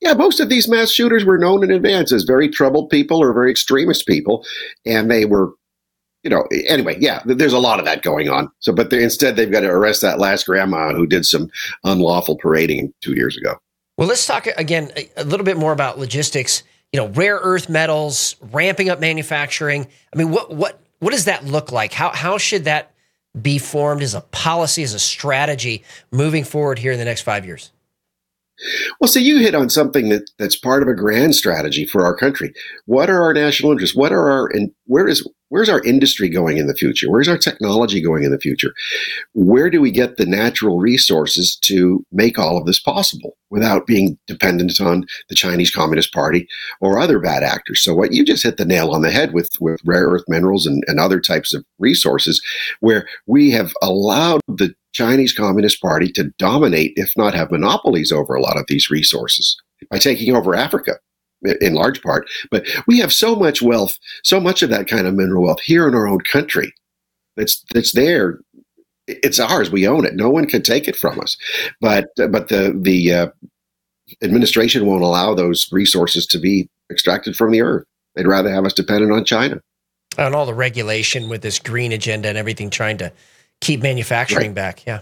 [0.00, 3.32] Yeah, most of these mass shooters were known in advance as very troubled people or
[3.32, 4.44] very extremist people,
[4.84, 5.54] and they were
[6.24, 8.50] you know, anyway, yeah, there's a lot of that going on.
[8.60, 11.50] So, but instead, they've got to arrest that last grandma who did some
[11.84, 13.56] unlawful parading two years ago.
[13.98, 16.62] Well, let's talk again a little bit more about logistics.
[16.92, 19.86] You know, rare earth metals, ramping up manufacturing.
[20.12, 21.92] I mean, what what what does that look like?
[21.92, 22.93] How how should that
[23.40, 27.44] be formed as a policy, as a strategy moving forward here in the next five
[27.44, 27.70] years?
[29.00, 32.14] Well, so you hit on something that, that's part of a grand strategy for our
[32.14, 32.52] country.
[32.86, 33.96] What are our national interests?
[33.96, 37.10] What are our and where is where's our industry going in the future?
[37.10, 38.72] Where's our technology going in the future?
[39.34, 44.18] Where do we get the natural resources to make all of this possible without being
[44.26, 46.48] dependent on the Chinese Communist Party
[46.80, 47.82] or other bad actors?
[47.82, 50.66] So what you just hit the nail on the head with, with rare earth minerals
[50.66, 52.42] and, and other types of resources
[52.80, 58.34] where we have allowed the Chinese Communist Party to dominate, if not have monopolies over
[58.34, 59.56] a lot of these resources
[59.90, 60.94] by taking over Africa
[61.60, 62.28] in large part.
[62.50, 65.86] But we have so much wealth, so much of that kind of mineral wealth here
[65.86, 66.72] in our own country.
[67.36, 68.40] That's that's there.
[69.06, 69.70] It's ours.
[69.70, 70.14] We own it.
[70.14, 71.36] No one can take it from us.
[71.80, 73.26] But but the the uh,
[74.22, 77.84] administration won't allow those resources to be extracted from the earth.
[78.14, 79.60] They'd rather have us dependent on China.
[80.16, 83.12] And all the regulation with this green agenda and everything trying to
[83.64, 84.54] keep manufacturing right.
[84.54, 84.86] back.
[84.86, 85.00] Yeah.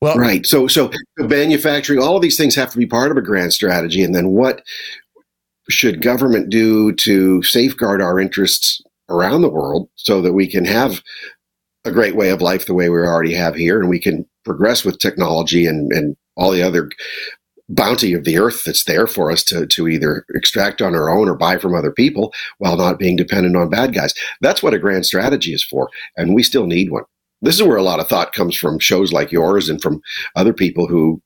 [0.00, 0.46] Well, right.
[0.46, 4.02] So, so manufacturing, all of these things have to be part of a grand strategy.
[4.02, 4.62] And then what
[5.68, 11.02] should government do to safeguard our interests around the world so that we can have
[11.84, 14.84] a great way of life the way we already have here and we can progress
[14.84, 16.90] with technology and, and all the other
[17.68, 21.28] bounty of the earth that's there for us to, to either extract on our own
[21.28, 24.14] or buy from other people while not being dependent on bad guys.
[24.40, 27.04] That's what a grand strategy is for, and we still need one.
[27.40, 30.00] This is where a lot of thought comes from shows like yours and from
[30.34, 31.22] other people who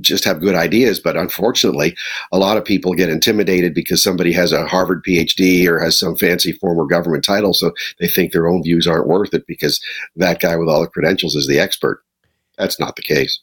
[0.00, 1.00] just have good ideas.
[1.00, 1.96] But unfortunately,
[2.32, 6.16] a lot of people get intimidated because somebody has a Harvard PhD or has some
[6.16, 7.54] fancy former government title.
[7.54, 9.80] So they think their own views aren't worth it because
[10.16, 12.02] that guy with all the credentials is the expert.
[12.58, 13.40] That's not the case.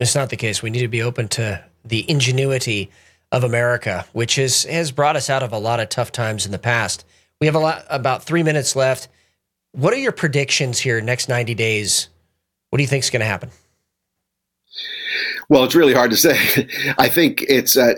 [0.00, 0.62] It's not the case.
[0.62, 2.90] We need to be open to the ingenuity
[3.30, 6.52] of America, which is, has brought us out of a lot of tough times in
[6.52, 7.04] the past.
[7.40, 9.08] We have a lot, about three minutes left.
[9.74, 12.08] What are your predictions here next 90 days?
[12.70, 13.50] What do you think is going to happen?
[15.48, 16.68] Well, it's really hard to say.
[16.98, 17.76] I think it's.
[17.76, 17.94] Uh,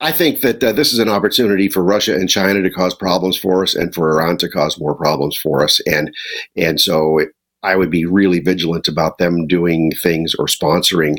[0.00, 3.36] I think that uh, this is an opportunity for Russia and China to cause problems
[3.36, 5.80] for us, and for Iran to cause more problems for us.
[5.86, 6.12] And
[6.56, 7.28] and so it,
[7.62, 11.18] I would be really vigilant about them doing things or sponsoring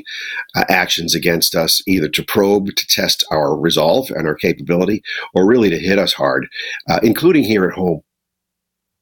[0.55, 5.03] uh, actions against us, either to probe, to test our resolve and our capability,
[5.33, 6.47] or really to hit us hard,
[6.89, 8.01] uh, including here at home.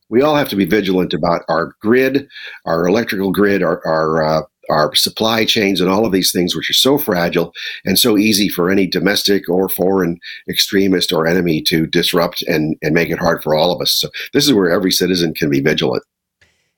[0.10, 2.28] We all have to be vigilant about our grid,
[2.66, 6.70] our electrical grid, our, our uh, our supply chains and all of these things, which
[6.70, 7.54] are so fragile
[7.86, 12.94] and so easy for any domestic or foreign extremist or enemy to disrupt and, and
[12.94, 13.94] make it hard for all of us.
[13.94, 16.04] So this is where every citizen can be vigilant.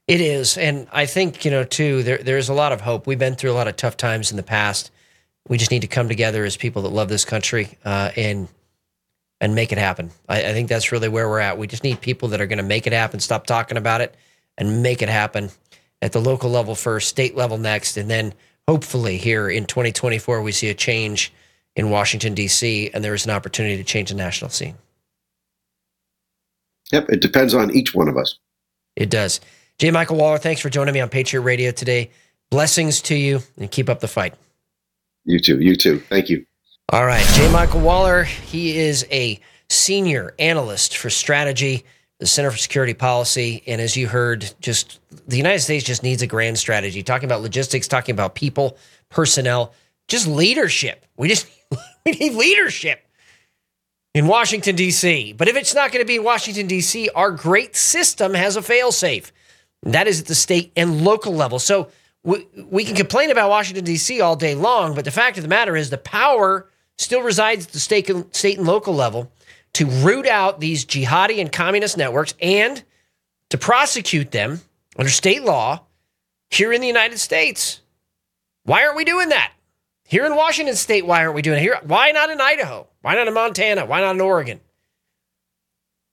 [0.07, 2.03] It is, and I think you know too.
[2.03, 3.07] There, there's a lot of hope.
[3.07, 4.91] We've been through a lot of tough times in the past.
[5.47, 8.47] We just need to come together as people that love this country uh, and
[9.41, 10.11] and make it happen.
[10.29, 11.57] I, I think that's really where we're at.
[11.57, 13.19] We just need people that are going to make it happen.
[13.19, 14.15] Stop talking about it
[14.57, 15.49] and make it happen
[16.01, 18.33] at the local level first, state level next, and then
[18.67, 21.33] hopefully here in 2024 we see a change
[21.75, 22.91] in Washington D.C.
[22.93, 24.75] and there is an opportunity to change the national scene.
[26.91, 28.37] Yep, it depends on each one of us.
[28.95, 29.39] It does.
[29.79, 29.89] J.
[29.89, 32.11] Michael Waller, thanks for joining me on Patriot Radio today.
[32.51, 34.35] Blessings to you and keep up the fight.
[35.23, 35.59] You too.
[35.59, 35.99] You too.
[36.09, 36.45] Thank you.
[36.91, 37.25] All right.
[37.35, 37.49] J.
[37.53, 39.39] Michael Waller, he is a
[39.69, 41.85] senior analyst for strategy
[42.21, 43.63] the Center for Security Policy.
[43.65, 47.41] And as you heard, just the United States just needs a grand strategy, talking about
[47.41, 48.77] logistics, talking about people,
[49.09, 49.73] personnel,
[50.07, 51.05] just leadership.
[51.17, 51.47] We just
[52.05, 53.03] we need leadership
[54.13, 55.33] in Washington, D.C.
[55.33, 59.31] But if it's not going to be Washington, D.C., our great system has a failsafe.
[59.83, 61.57] That is at the state and local level.
[61.57, 61.89] So
[62.23, 64.21] we, we can complain about Washington, D.C.
[64.21, 66.67] all day long, but the fact of the matter is the power
[66.97, 69.31] still resides at the state and, state and local level
[69.73, 72.83] to root out these jihadi and communist networks and
[73.49, 74.61] to prosecute them
[74.97, 75.81] under state law
[76.49, 77.81] here in the United States.
[78.63, 79.51] Why aren't we doing that?
[80.05, 81.79] Here in Washington state, why aren't we doing it here?
[81.83, 82.87] Why not in Idaho?
[83.01, 83.85] Why not in Montana?
[83.85, 84.59] Why not in Oregon?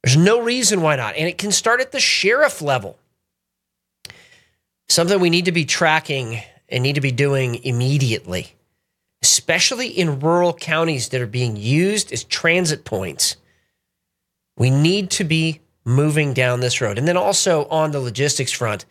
[0.02, 1.16] There's no reason why not.
[1.16, 2.96] And it can start at the sheriff level.
[4.88, 8.52] Something we need to be tracking and need to be doing immediately,
[9.28, 13.36] especially in rural counties that are being used as transit points
[14.58, 16.98] we need to be moving down this road.
[16.98, 18.84] And then also on the logistics front,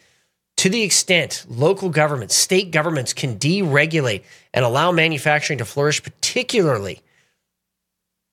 [0.57, 4.23] to the extent local governments, state governments can deregulate
[4.53, 7.01] and allow manufacturing to flourish, particularly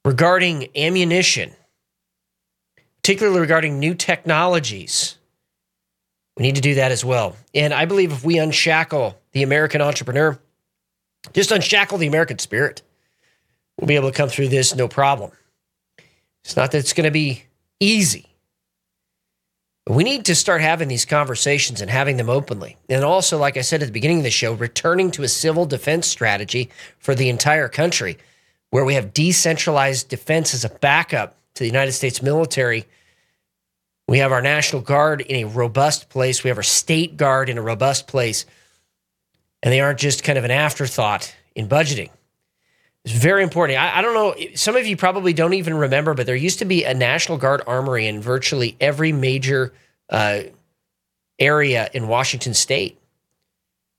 [0.05, 1.53] regarding ammunition,
[3.03, 5.19] particularly regarding new technologies.
[6.39, 7.37] We need to do that as well.
[7.55, 10.39] And I believe if we unshackle the American entrepreneur,
[11.33, 12.83] just unshackle the American spirit,
[13.79, 15.31] we'll be able to come through this no problem.
[16.45, 17.45] It's not that it's going to be
[17.81, 18.27] easy.
[19.87, 22.77] We need to start having these conversations and having them openly.
[22.89, 25.67] And also, like I said at the beginning of the show, returning to a civil
[25.67, 28.17] defense strategy for the entire country
[28.71, 32.87] where we have decentralized defense as a backup to the United States military.
[34.09, 36.43] We have our National Guard in a robust place.
[36.43, 38.47] We have our State Guard in a robust place.
[39.65, 42.11] And they aren't just kind of an afterthought in budgeting.
[43.05, 43.79] It's very important.
[43.79, 44.35] I, I, don't know.
[44.55, 47.63] Some of you probably don't even remember, but there used to be a National Guard
[47.67, 49.73] armory in virtually every major
[50.11, 50.41] uh,
[51.39, 52.99] area in Washington state.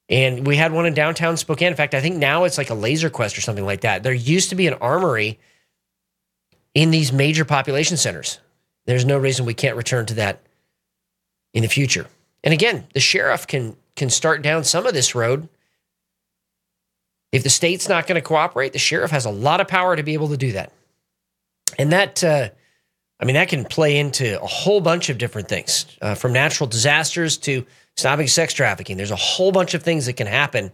[0.08, 1.70] And we had one in downtown Spokane.
[1.70, 4.04] In fact, I think now it's like a laser quest or something like that.
[4.04, 5.40] There used to be an armory
[6.76, 8.40] in these major population centers.
[8.86, 10.42] There's no reason we can't return to that
[11.56, 12.06] in the future.
[12.44, 15.48] And again, the sheriff can can start down some of this road
[17.36, 20.04] if the state's not going to cooperate, the sheriff has a lot of power to
[20.04, 20.72] be able to do that.
[21.78, 22.50] And that, uh,
[23.20, 26.66] I mean, that can play into a whole bunch of different things, uh, from natural
[26.66, 27.66] disasters to
[27.98, 28.96] stopping sex trafficking.
[28.96, 30.72] There's a whole bunch of things that can happen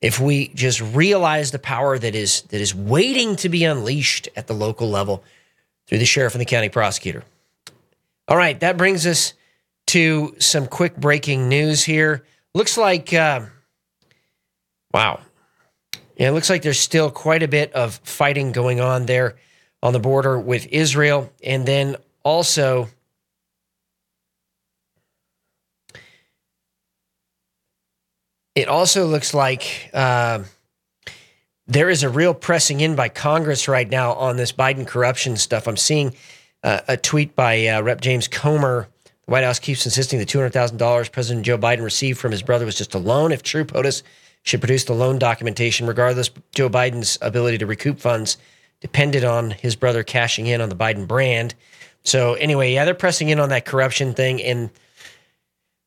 [0.00, 4.46] if we just realize the power that is that is waiting to be unleashed at
[4.46, 5.22] the local level
[5.86, 7.22] through the sheriff and the county prosecutor.
[8.28, 9.34] All right, that brings us
[9.88, 12.24] to some quick breaking news here.
[12.54, 13.42] Looks like, uh,
[14.94, 15.20] wow,
[16.16, 19.36] yeah, it looks like there's still quite a bit of fighting going on there
[19.82, 21.32] on the border with Israel.
[21.42, 22.88] And then also,
[28.54, 30.44] it also looks like uh,
[31.66, 35.66] there is a real pressing in by Congress right now on this Biden corruption stuff.
[35.66, 36.14] I'm seeing
[36.62, 38.00] uh, a tweet by uh, Rep.
[38.00, 38.88] James Comer.
[39.24, 42.76] The White House keeps insisting the $200,000 President Joe Biden received from his brother was
[42.76, 43.32] just a loan.
[43.32, 44.02] If true, POTUS
[44.42, 45.86] should produce the loan documentation.
[45.86, 48.36] Regardless, Joe Biden's ability to recoup funds
[48.80, 51.54] depended on his brother cashing in on the Biden brand.
[52.04, 54.70] So anyway, yeah, they're pressing in on that corruption thing, and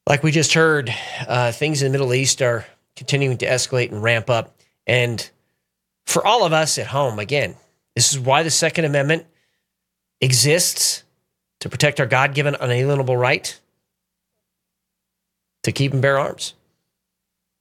[0.08, 0.94] Like we just heard,
[1.28, 4.56] uh, things in the Middle East are continuing to escalate and ramp up.
[4.86, 5.28] And
[6.06, 7.56] for all of us at home, again,
[7.96, 9.26] this is why the Second Amendment
[10.22, 11.04] exists
[11.62, 13.60] to protect our God given unalienable right
[15.64, 16.54] to keep and bear arms.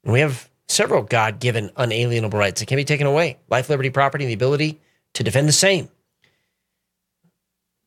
[0.04, 3.90] And we have several God given unalienable rights that can be taken away life, liberty,
[3.90, 4.80] property, and the ability
[5.14, 5.88] to defend the same.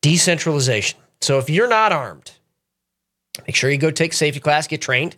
[0.02, 0.98] Decentralization.
[1.20, 2.32] So if you're not armed,
[3.46, 5.16] make sure you go take safety class, get trained.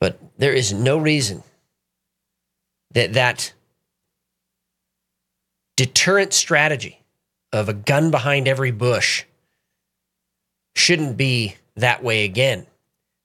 [0.00, 1.42] But there is no reason
[2.92, 3.52] that that
[5.76, 7.02] deterrent strategy
[7.52, 9.24] of a gun behind every bush
[10.74, 12.66] shouldn't be that way again.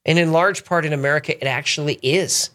[0.05, 2.49] And in large part in America, it actually is.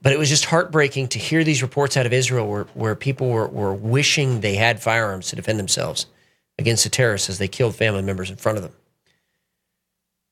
[0.00, 3.28] But it was just heartbreaking to hear these reports out of Israel where, where people
[3.28, 6.06] were, were wishing they had firearms to defend themselves
[6.58, 8.72] against the terrorists as they killed family members in front of them.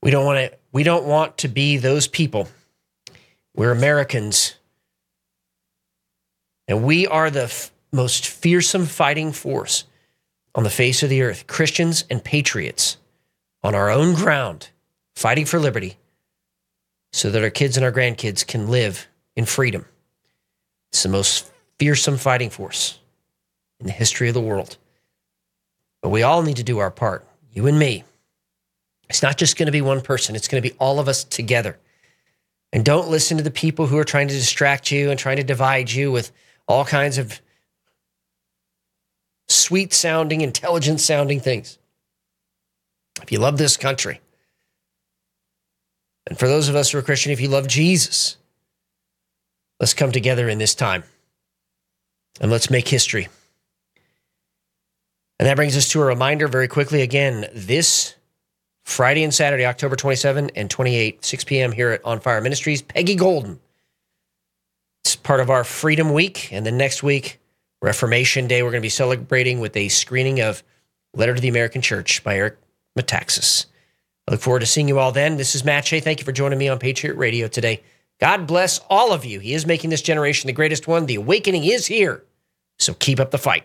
[0.03, 2.49] We don't want to we don't want to be those people.
[3.55, 4.55] We're Americans.
[6.69, 9.85] And we are the f- most fearsome fighting force
[10.55, 12.97] on the face of the earth, Christians and patriots
[13.63, 14.71] on our own ground,
[15.15, 15.97] fighting for liberty
[17.13, 19.85] so that our kids and our grandkids can live in freedom.
[20.91, 22.99] It's the most fearsome fighting force
[23.79, 24.77] in the history of the world.
[26.03, 28.05] But we all need to do our part, you and me.
[29.09, 31.25] It's not just going to be one person, it's going to be all of us
[31.25, 31.79] together.
[32.73, 35.43] And don't listen to the people who are trying to distract you and trying to
[35.43, 36.31] divide you with
[36.69, 37.41] all kinds of
[39.49, 41.79] sweet sounding, intelligent sounding things.
[43.21, 44.21] If you love this country,
[46.27, 48.37] and for those of us who are Christian, if you love Jesus,
[49.79, 51.05] let's come together in this time
[52.41, 53.29] and let's make history.
[55.39, 58.15] And that brings us to a reminder very quickly again this
[58.85, 61.73] Friday and Saturday, October 27 and 28, 6 p.m.
[61.73, 63.59] here at On Fire Ministries, Peggy Golden.
[65.05, 66.53] It's part of our Freedom Week.
[66.53, 67.41] And then next week,
[67.81, 70.63] Reformation Day, we're going to be celebrating with a screening of
[71.15, 72.59] Letter to the American Church by Eric
[72.99, 73.67] Metaxas.
[74.29, 75.37] I look forward to seeing you all then.
[75.37, 76.01] This is Matt Shea.
[76.01, 77.83] Thank you for joining me on Patriot Radio today.
[78.21, 79.41] God bless all of you.
[79.41, 81.07] He is making this generation the greatest one.
[81.07, 82.23] The awakening is here.
[82.79, 83.65] So keep up the fight.